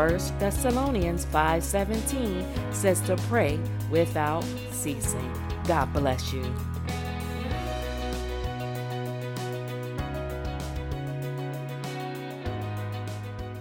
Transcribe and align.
1 0.00 0.08
Thessalonians 0.38 1.26
5:17 1.26 2.72
says 2.72 3.02
to 3.02 3.16
pray 3.28 3.60
without 3.90 4.42
ceasing. 4.70 5.30
God 5.68 5.92
bless 5.92 6.32
you. 6.32 6.42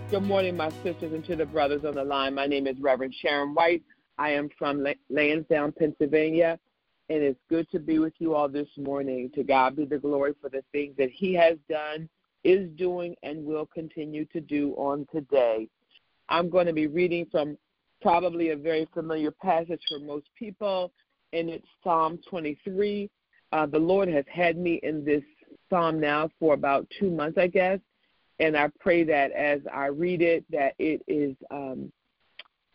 Good 0.10 0.24
morning, 0.24 0.56
my 0.56 0.70
sisters 0.82 1.12
and 1.12 1.26
to 1.26 1.36
the 1.36 1.46
brothers 1.46 1.84
on 1.84 1.96
the 1.96 2.06
line. 2.06 2.36
My 2.36 2.48
name 2.48 2.68
is 2.68 2.80
Reverend 2.80 3.16
Sharon 3.16 3.54
White. 3.54 3.84
I 4.18 4.30
am 4.30 4.48
from 4.58 4.88
Lansdowne, 5.10 5.74
Pennsylvania, 5.74 6.58
and 7.10 7.22
it's 7.22 7.42
good 7.50 7.70
to 7.72 7.80
be 7.80 8.00
with 8.00 8.14
you 8.20 8.34
all 8.34 8.48
this 8.48 8.70
morning. 8.78 9.30
To 9.36 9.44
God 9.44 9.76
be 9.76 9.84
the 9.84 10.00
glory 10.00 10.36
for 10.42 10.48
the 10.48 10.64
things 10.72 10.96
that 11.00 11.10
He 11.10 11.34
has 11.34 11.58
done, 11.70 12.08
is 12.46 12.70
doing, 12.78 13.18
and 13.24 13.44
will 13.44 13.66
continue 13.66 14.24
to 14.28 14.40
do 14.40 14.72
on 14.78 15.06
today. 15.12 15.68
I'm 16.30 16.50
going 16.50 16.68
to 16.68 16.74
be 16.74 16.88
reading 16.88 17.26
from 17.32 17.58
probably 18.02 18.50
a 18.50 18.56
very 18.56 18.88
familiar 18.94 19.32
passage 19.32 19.82
for 19.90 20.00
most 20.00 20.28
people, 20.38 20.92
and 21.34 21.50
it's 21.50 21.68
Psalm 21.84 22.20
23. 22.30 23.10
Uh, 23.52 23.66
the 23.66 23.80
Lord 23.80 24.08
has 24.10 24.26
had 24.32 24.58
me 24.58 24.80
in 24.84 25.04
this 25.04 25.24
psalm 25.70 26.00
now 26.00 26.30
for 26.40 26.54
about 26.54 26.88
two 27.00 27.10
months, 27.10 27.38
I 27.38 27.48
guess, 27.48 27.80
and 28.40 28.56
I 28.56 28.70
pray 28.80 29.04
that 29.04 29.32
as 29.32 29.62
I 29.74 29.88
read 29.88 30.22
it, 30.22 30.46
that 30.52 30.76
it 30.80 31.02
is 31.08 31.36
um, 31.52 31.92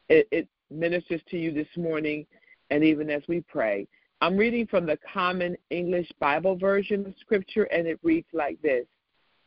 it, 0.08 0.28
it 0.30 0.48
ministers 0.70 1.20
to 1.30 1.38
you 1.38 1.52
this 1.52 1.68
morning, 1.76 2.26
and 2.70 2.84
even 2.84 3.08
as 3.08 3.22
we 3.28 3.40
pray. 3.40 3.86
I'm 4.20 4.36
reading 4.36 4.66
from 4.66 4.86
the 4.86 4.98
Common 5.12 5.56
English 5.70 6.10
Bible 6.18 6.56
version 6.56 7.06
of 7.06 7.14
Scripture, 7.20 7.64
and 7.64 7.86
it 7.86 7.98
reads 8.02 8.28
like 8.32 8.60
this. 8.62 8.86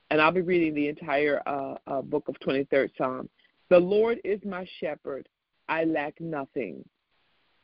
And 0.09 0.21
I'll 0.21 0.31
be 0.31 0.41
reading 0.41 0.73
the 0.73 0.87
entire 0.87 1.41
uh, 1.45 1.75
uh, 1.87 2.01
book 2.01 2.27
of 2.27 2.35
23rd 2.39 2.89
Psalm. 2.97 3.29
The 3.69 3.79
Lord 3.79 4.19
is 4.23 4.39
my 4.45 4.65
shepherd; 4.79 5.27
I 5.67 5.83
lack 5.83 6.19
nothing. 6.21 6.87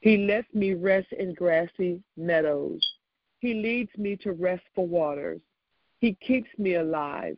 He 0.01 0.17
lets 0.17 0.53
me 0.53 0.73
rest 0.73 1.13
in 1.13 1.33
grassy 1.33 2.03
meadows. 2.17 2.81
He 3.39 3.53
leads 3.53 3.91
me 3.97 4.17
to 4.17 4.33
restful 4.33 4.87
waters. 4.87 5.41
He 5.99 6.15
keeps 6.15 6.49
me 6.57 6.75
alive. 6.75 7.37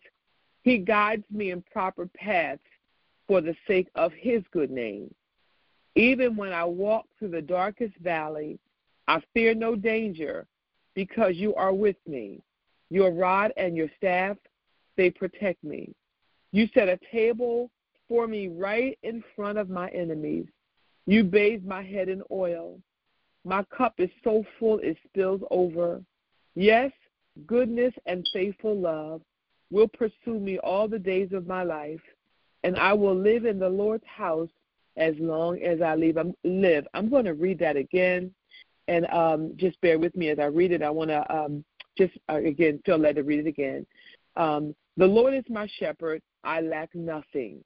He 0.64 0.80
guides 0.80 1.26
me 1.30 1.52
in 1.52 1.62
proper 1.62 2.08
paths 2.08 2.64
for 3.28 3.42
the 3.42 3.56
sake 3.68 3.88
of 3.94 4.12
His 4.14 4.42
good 4.52 4.72
name. 4.72 5.14
Even 5.96 6.36
when 6.36 6.52
I 6.52 6.66
walk 6.66 7.06
through 7.18 7.30
the 7.30 7.42
darkest 7.42 7.96
valley, 7.98 8.60
I 9.08 9.22
fear 9.34 9.54
no 9.54 9.76
danger 9.76 10.48
because 10.96 11.36
you 11.36 11.54
are 11.54 11.74
with 11.74 11.98
me. 12.08 12.42
Your 12.90 13.12
rod 13.12 13.54
and 13.58 13.78
your 13.78 13.90
staff, 13.98 14.38
they 14.98 15.12
protect 15.12 15.64
me. 15.64 15.94
You 16.52 16.68
set 16.74 16.90
a 16.90 17.00
table 17.12 17.70
for 18.08 18.28
me 18.28 18.48
right 18.48 18.98
in 19.04 19.24
front 19.36 19.58
of 19.58 19.70
my 19.70 19.90
enemies. 19.90 20.46
You 21.06 21.24
bathe 21.24 21.64
my 21.64 21.84
head 21.84 22.10
in 22.10 22.22
oil. 22.32 22.80
My 23.44 23.64
cup 23.76 23.96
is 24.00 24.10
so 24.24 24.44
full 24.60 24.80
it 24.80 24.98
spills 25.08 25.42
over. 25.52 26.02
Yes, 26.56 26.92
goodness 27.46 27.94
and 28.06 28.28
faithful 28.34 28.76
love 28.76 29.22
will 29.72 29.88
pursue 29.88 30.40
me 30.40 30.58
all 30.60 30.88
the 30.88 31.00
days 31.00 31.32
of 31.32 31.48
my 31.48 31.64
life, 31.64 32.02
and 32.64 32.78
I 32.78 32.94
will 32.94 33.16
live 33.16 33.46
in 33.46 33.60
the 33.60 33.70
Lord's 33.70 34.06
house 34.08 34.50
as 34.98 35.14
long 35.20 35.62
as 35.62 35.82
I 35.82 35.96
live. 35.96 36.18
I'm, 36.18 36.34
live. 36.44 36.88
I'm 36.94 37.10
going 37.10 37.26
to 37.26 37.34
read 37.34 37.60
that 37.60 37.76
again, 37.76 38.32
and 38.88 39.06
um, 39.08 39.54
just 39.58 39.80
bear 39.82 40.00
with 40.00 40.16
me 40.16 40.30
as 40.30 40.40
I 40.40 40.46
read 40.46 40.72
it. 40.72 40.82
I 40.82 40.90
want 40.90 41.10
to 41.10 41.36
um, 41.36 41.64
just, 41.98 42.14
uh, 42.30 42.36
again, 42.36 42.80
feel 42.86 42.98
led 42.98 43.16
to 43.18 43.24
read 43.24 43.40
it 43.40 43.48
again. 43.48 43.86
Um, 44.38 44.76
the 44.98 45.06
Lord 45.06 45.34
is 45.34 45.44
my 45.50 45.68
shepherd. 45.80 46.22
I 46.44 46.62
lack 46.62 46.94
nothing. 46.96 47.62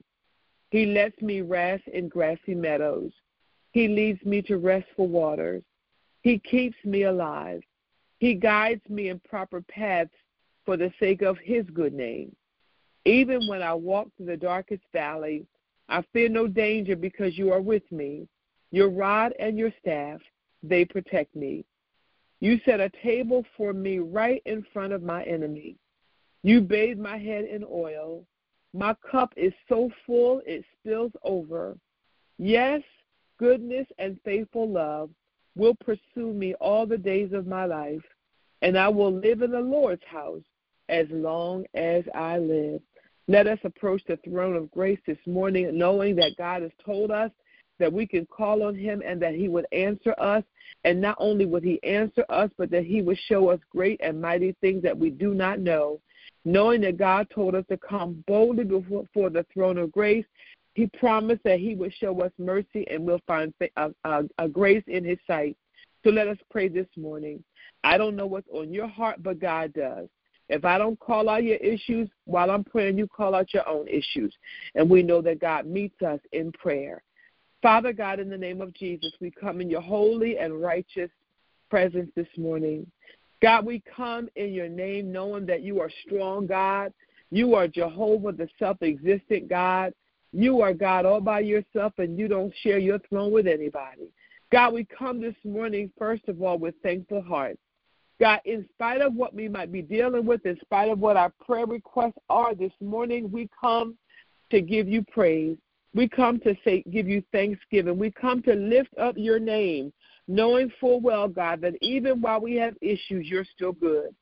He 0.70 0.86
lets 0.86 1.20
me 1.20 1.40
rest 1.40 1.84
in 1.88 2.08
grassy 2.08 2.54
meadows. 2.54 3.12
He 3.72 3.88
leads 3.88 4.24
me 4.24 4.42
to 4.42 4.56
restful 4.56 5.08
waters. 5.08 5.62
He 6.22 6.38
keeps 6.38 6.76
me 6.84 7.04
alive. 7.04 7.62
He 8.18 8.34
guides 8.34 8.82
me 8.88 9.08
in 9.08 9.20
proper 9.20 9.62
paths 9.62 10.10
for 10.64 10.76
the 10.76 10.92
sake 11.00 11.22
of 11.22 11.38
his 11.38 11.64
good 11.72 11.92
name. 11.92 12.34
Even 13.04 13.46
when 13.48 13.62
I 13.62 13.74
walk 13.74 14.08
through 14.16 14.26
the 14.26 14.36
darkest 14.36 14.82
valley, 14.92 15.46
I 15.88 16.04
fear 16.12 16.28
no 16.28 16.46
danger 16.46 16.94
because 16.94 17.36
you 17.36 17.52
are 17.52 17.62
with 17.62 17.90
me. 17.90 18.28
Your 18.70 18.90
rod 18.90 19.32
and 19.40 19.58
your 19.58 19.72
staff, 19.80 20.20
they 20.62 20.84
protect 20.84 21.34
me. 21.34 21.64
You 22.40 22.60
set 22.64 22.80
a 22.80 22.90
table 23.02 23.44
for 23.56 23.72
me 23.72 23.98
right 23.98 24.42
in 24.46 24.64
front 24.72 24.92
of 24.92 25.02
my 25.02 25.24
enemy. 25.24 25.76
You 26.42 26.60
bathe 26.60 26.98
my 26.98 27.18
head 27.18 27.44
in 27.44 27.64
oil. 27.70 28.24
My 28.72 28.94
cup 29.10 29.32
is 29.36 29.52
so 29.68 29.90
full 30.06 30.42
it 30.46 30.64
spills 30.78 31.12
over. 31.24 31.76
Yes, 32.38 32.82
goodness 33.38 33.86
and 33.98 34.18
faithful 34.24 34.68
love 34.68 35.10
will 35.56 35.74
pursue 35.84 36.32
me 36.32 36.54
all 36.54 36.86
the 36.86 36.98
days 36.98 37.32
of 37.32 37.46
my 37.46 37.64
life, 37.64 38.02
and 38.62 38.78
I 38.78 38.88
will 38.88 39.12
live 39.12 39.42
in 39.42 39.50
the 39.50 39.60
Lord's 39.60 40.04
house 40.06 40.42
as 40.88 41.06
long 41.10 41.64
as 41.74 42.04
I 42.14 42.38
live. 42.38 42.80
Let 43.28 43.46
us 43.46 43.58
approach 43.64 44.02
the 44.06 44.18
throne 44.18 44.56
of 44.56 44.70
grace 44.70 44.98
this 45.06 45.18
morning, 45.26 45.76
knowing 45.76 46.16
that 46.16 46.36
God 46.36 46.62
has 46.62 46.72
told 46.84 47.10
us 47.10 47.30
that 47.78 47.92
we 47.92 48.06
can 48.06 48.26
call 48.26 48.62
on 48.62 48.74
Him 48.74 49.02
and 49.04 49.20
that 49.22 49.34
He 49.34 49.48
would 49.48 49.66
answer 49.72 50.14
us. 50.18 50.44
And 50.84 51.00
not 51.00 51.16
only 51.18 51.46
would 51.46 51.64
He 51.64 51.82
answer 51.82 52.24
us, 52.28 52.50
but 52.56 52.70
that 52.70 52.84
He 52.84 53.02
would 53.02 53.18
show 53.28 53.48
us 53.48 53.60
great 53.70 54.00
and 54.02 54.20
mighty 54.20 54.56
things 54.60 54.82
that 54.82 54.96
we 54.96 55.10
do 55.10 55.34
not 55.34 55.60
know 55.60 56.00
knowing 56.44 56.80
that 56.82 56.96
God 56.96 57.28
told 57.34 57.54
us 57.54 57.64
to 57.70 57.76
come 57.76 58.24
boldly 58.26 58.64
before 58.64 59.30
the 59.30 59.46
throne 59.52 59.78
of 59.78 59.92
grace. 59.92 60.24
He 60.74 60.86
promised 60.98 61.42
that 61.44 61.60
He 61.60 61.74
would 61.74 61.92
show 61.94 62.18
us 62.20 62.32
mercy 62.38 62.86
and 62.90 63.04
we'll 63.04 63.20
find 63.26 63.52
a, 63.76 63.90
a, 64.04 64.22
a 64.38 64.48
grace 64.48 64.84
in 64.86 65.04
His 65.04 65.18
sight. 65.26 65.56
So 66.04 66.10
let 66.10 66.28
us 66.28 66.38
pray 66.50 66.68
this 66.68 66.86
morning. 66.96 67.42
I 67.84 67.98
don't 67.98 68.16
know 68.16 68.26
what's 68.26 68.48
on 68.52 68.72
your 68.72 68.88
heart, 68.88 69.22
but 69.22 69.38
God 69.38 69.72
does. 69.74 70.08
If 70.48 70.64
I 70.64 70.78
don't 70.78 70.98
call 70.98 71.28
out 71.28 71.44
your 71.44 71.58
issues 71.58 72.08
while 72.24 72.50
I'm 72.50 72.64
praying, 72.64 72.98
you 72.98 73.06
call 73.06 73.34
out 73.34 73.54
your 73.54 73.68
own 73.68 73.86
issues. 73.86 74.34
And 74.74 74.90
we 74.90 75.02
know 75.02 75.22
that 75.22 75.40
God 75.40 75.66
meets 75.66 76.02
us 76.02 76.18
in 76.32 76.50
prayer. 76.52 77.02
Father 77.62 77.92
God, 77.92 78.18
in 78.18 78.30
the 78.30 78.38
name 78.38 78.60
of 78.60 78.74
Jesus, 78.74 79.12
we 79.20 79.30
come 79.30 79.60
in 79.60 79.70
your 79.70 79.82
holy 79.82 80.38
and 80.38 80.60
righteous 80.60 81.10
presence 81.70 82.10
this 82.16 82.26
morning. 82.36 82.90
God, 83.42 83.64
we 83.64 83.82
come 83.96 84.28
in 84.36 84.52
your 84.52 84.68
name 84.68 85.10
knowing 85.10 85.46
that 85.46 85.62
you 85.62 85.80
are 85.80 85.90
strong, 86.06 86.46
God. 86.46 86.92
You 87.30 87.54
are 87.54 87.68
Jehovah, 87.68 88.32
the 88.32 88.48
self 88.58 88.82
existent 88.82 89.48
God. 89.48 89.94
You 90.32 90.60
are 90.60 90.74
God 90.74 91.06
all 91.06 91.20
by 91.20 91.40
yourself, 91.40 91.94
and 91.98 92.18
you 92.18 92.28
don't 92.28 92.52
share 92.62 92.78
your 92.78 92.98
throne 93.08 93.32
with 93.32 93.46
anybody. 93.46 94.08
God, 94.52 94.74
we 94.74 94.84
come 94.84 95.20
this 95.20 95.34
morning, 95.44 95.90
first 95.98 96.28
of 96.28 96.42
all, 96.42 96.58
with 96.58 96.74
thankful 96.82 97.22
hearts. 97.22 97.58
God, 98.20 98.40
in 98.44 98.68
spite 98.74 99.00
of 99.00 99.14
what 99.14 99.34
we 99.34 99.48
might 99.48 99.72
be 99.72 99.80
dealing 99.80 100.26
with, 100.26 100.44
in 100.44 100.58
spite 100.60 100.90
of 100.90 100.98
what 100.98 101.16
our 101.16 101.32
prayer 101.44 101.66
requests 101.66 102.18
are 102.28 102.54
this 102.54 102.72
morning, 102.80 103.30
we 103.32 103.48
come 103.58 103.96
to 104.50 104.60
give 104.60 104.88
you 104.88 105.02
praise. 105.10 105.56
We 105.94 106.08
come 106.08 106.38
to 106.40 106.54
say, 106.64 106.84
give 106.92 107.08
you 107.08 107.22
thanksgiving. 107.32 107.98
We 107.98 108.10
come 108.10 108.42
to 108.42 108.54
lift 108.54 108.90
up 108.98 109.14
your 109.16 109.38
name 109.38 109.92
knowing 110.30 110.70
full 110.80 111.00
well, 111.00 111.28
God, 111.28 111.60
that 111.62 111.74
even 111.82 112.20
while 112.20 112.40
we 112.40 112.54
have 112.56 112.74
issues, 112.80 113.26
you're 113.26 113.44
still 113.56 113.72
good. 113.72 114.14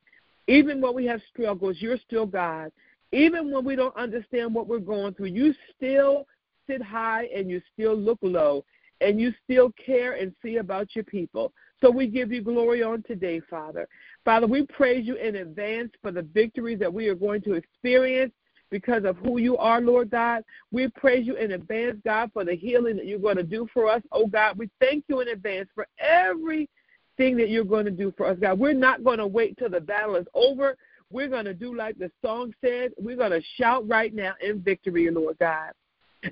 Even 0.47 0.81
when 0.81 0.95
we 0.95 1.05
have 1.07 1.21
struggles, 1.31 1.77
you're 1.79 1.99
still 1.99 2.27
God. 2.27 2.73
Even 3.13 3.53
when 3.53 3.65
we 3.65 3.77
don't 3.77 3.97
understand 3.97 4.55
what 4.55 4.67
we're 4.67 4.79
going 4.79 5.13
through, 5.15 5.27
you 5.27 5.55
still 5.77 6.27
sit 6.67 6.83
high 6.83 7.29
and 7.35 7.51
you 7.51 7.61
still 7.75 7.95
look 7.95 8.19
low. 8.23 8.65
and 9.01 9.21
you 9.21 9.33
still 9.45 9.73
care 9.85 10.15
and 10.15 10.35
see 10.43 10.57
about 10.57 10.95
your 10.95 11.05
people. 11.05 11.53
So 11.81 11.91
we 11.91 12.07
give 12.09 12.33
you 12.33 12.43
glory 12.43 12.83
on 12.83 13.03
today, 13.05 13.41
Father. 13.49 13.87
Father, 14.25 14.47
we 14.47 14.67
praise 14.67 15.07
you 15.07 15.15
in 15.15 15.37
advance 15.37 15.93
for 16.03 16.11
the 16.11 16.23
victories 16.23 16.81
that 16.81 16.93
we 16.93 17.09
are 17.09 17.15
going 17.15 17.41
to 17.43 17.55
experience 17.55 18.33
because 18.71 19.05
of 19.05 19.17
who 19.19 19.39
you 19.39 19.57
are, 19.57 19.81
Lord 19.81 20.11
God. 20.11 20.45
We 20.73 20.89
praise 20.89 21.27
you 21.27 21.37
in 21.37 21.53
advance, 21.53 21.99
God, 22.05 22.31
for 22.33 22.45
the 22.45 22.55
healing 22.55 22.97
that 22.97 23.07
you're 23.07 23.19
going 23.19 23.37
to 23.37 23.43
do 23.43 23.69
for 23.73 23.89
us. 23.89 24.03
Oh, 24.13 24.27
God, 24.27 24.59
we 24.59 24.71
thank 24.81 25.05
you 25.09 25.21
in 25.21 25.29
advance 25.29 25.69
for 25.75 25.87
everything 25.99 26.69
that 27.19 27.49
you're 27.49 27.65
going 27.65 27.87
to 27.87 27.91
do 27.91 28.13
for 28.17 28.27
us, 28.27 28.39
God. 28.41 28.59
We're 28.59 28.75
not 28.75 29.05
going 29.05 29.19
to 29.19 29.27
wait 29.27 29.57
till 29.59 29.71
the 29.71 29.81
battle 29.81 30.17
is 30.17 30.27
over. 30.35 30.77
We're 31.11 31.29
going 31.29 31.47
to 31.47 31.55
do 31.55 31.75
like 31.75 31.99
the 31.99 32.11
song 32.23 32.53
said. 32.61 32.93
We're 32.99 33.17
going 33.17 33.33
to 33.33 33.43
shout 33.57 33.89
right 33.89 34.15
now 34.15 34.35
in 34.43 34.61
victory, 34.61 35.11
Lord 35.11 35.39
God. 35.39 35.73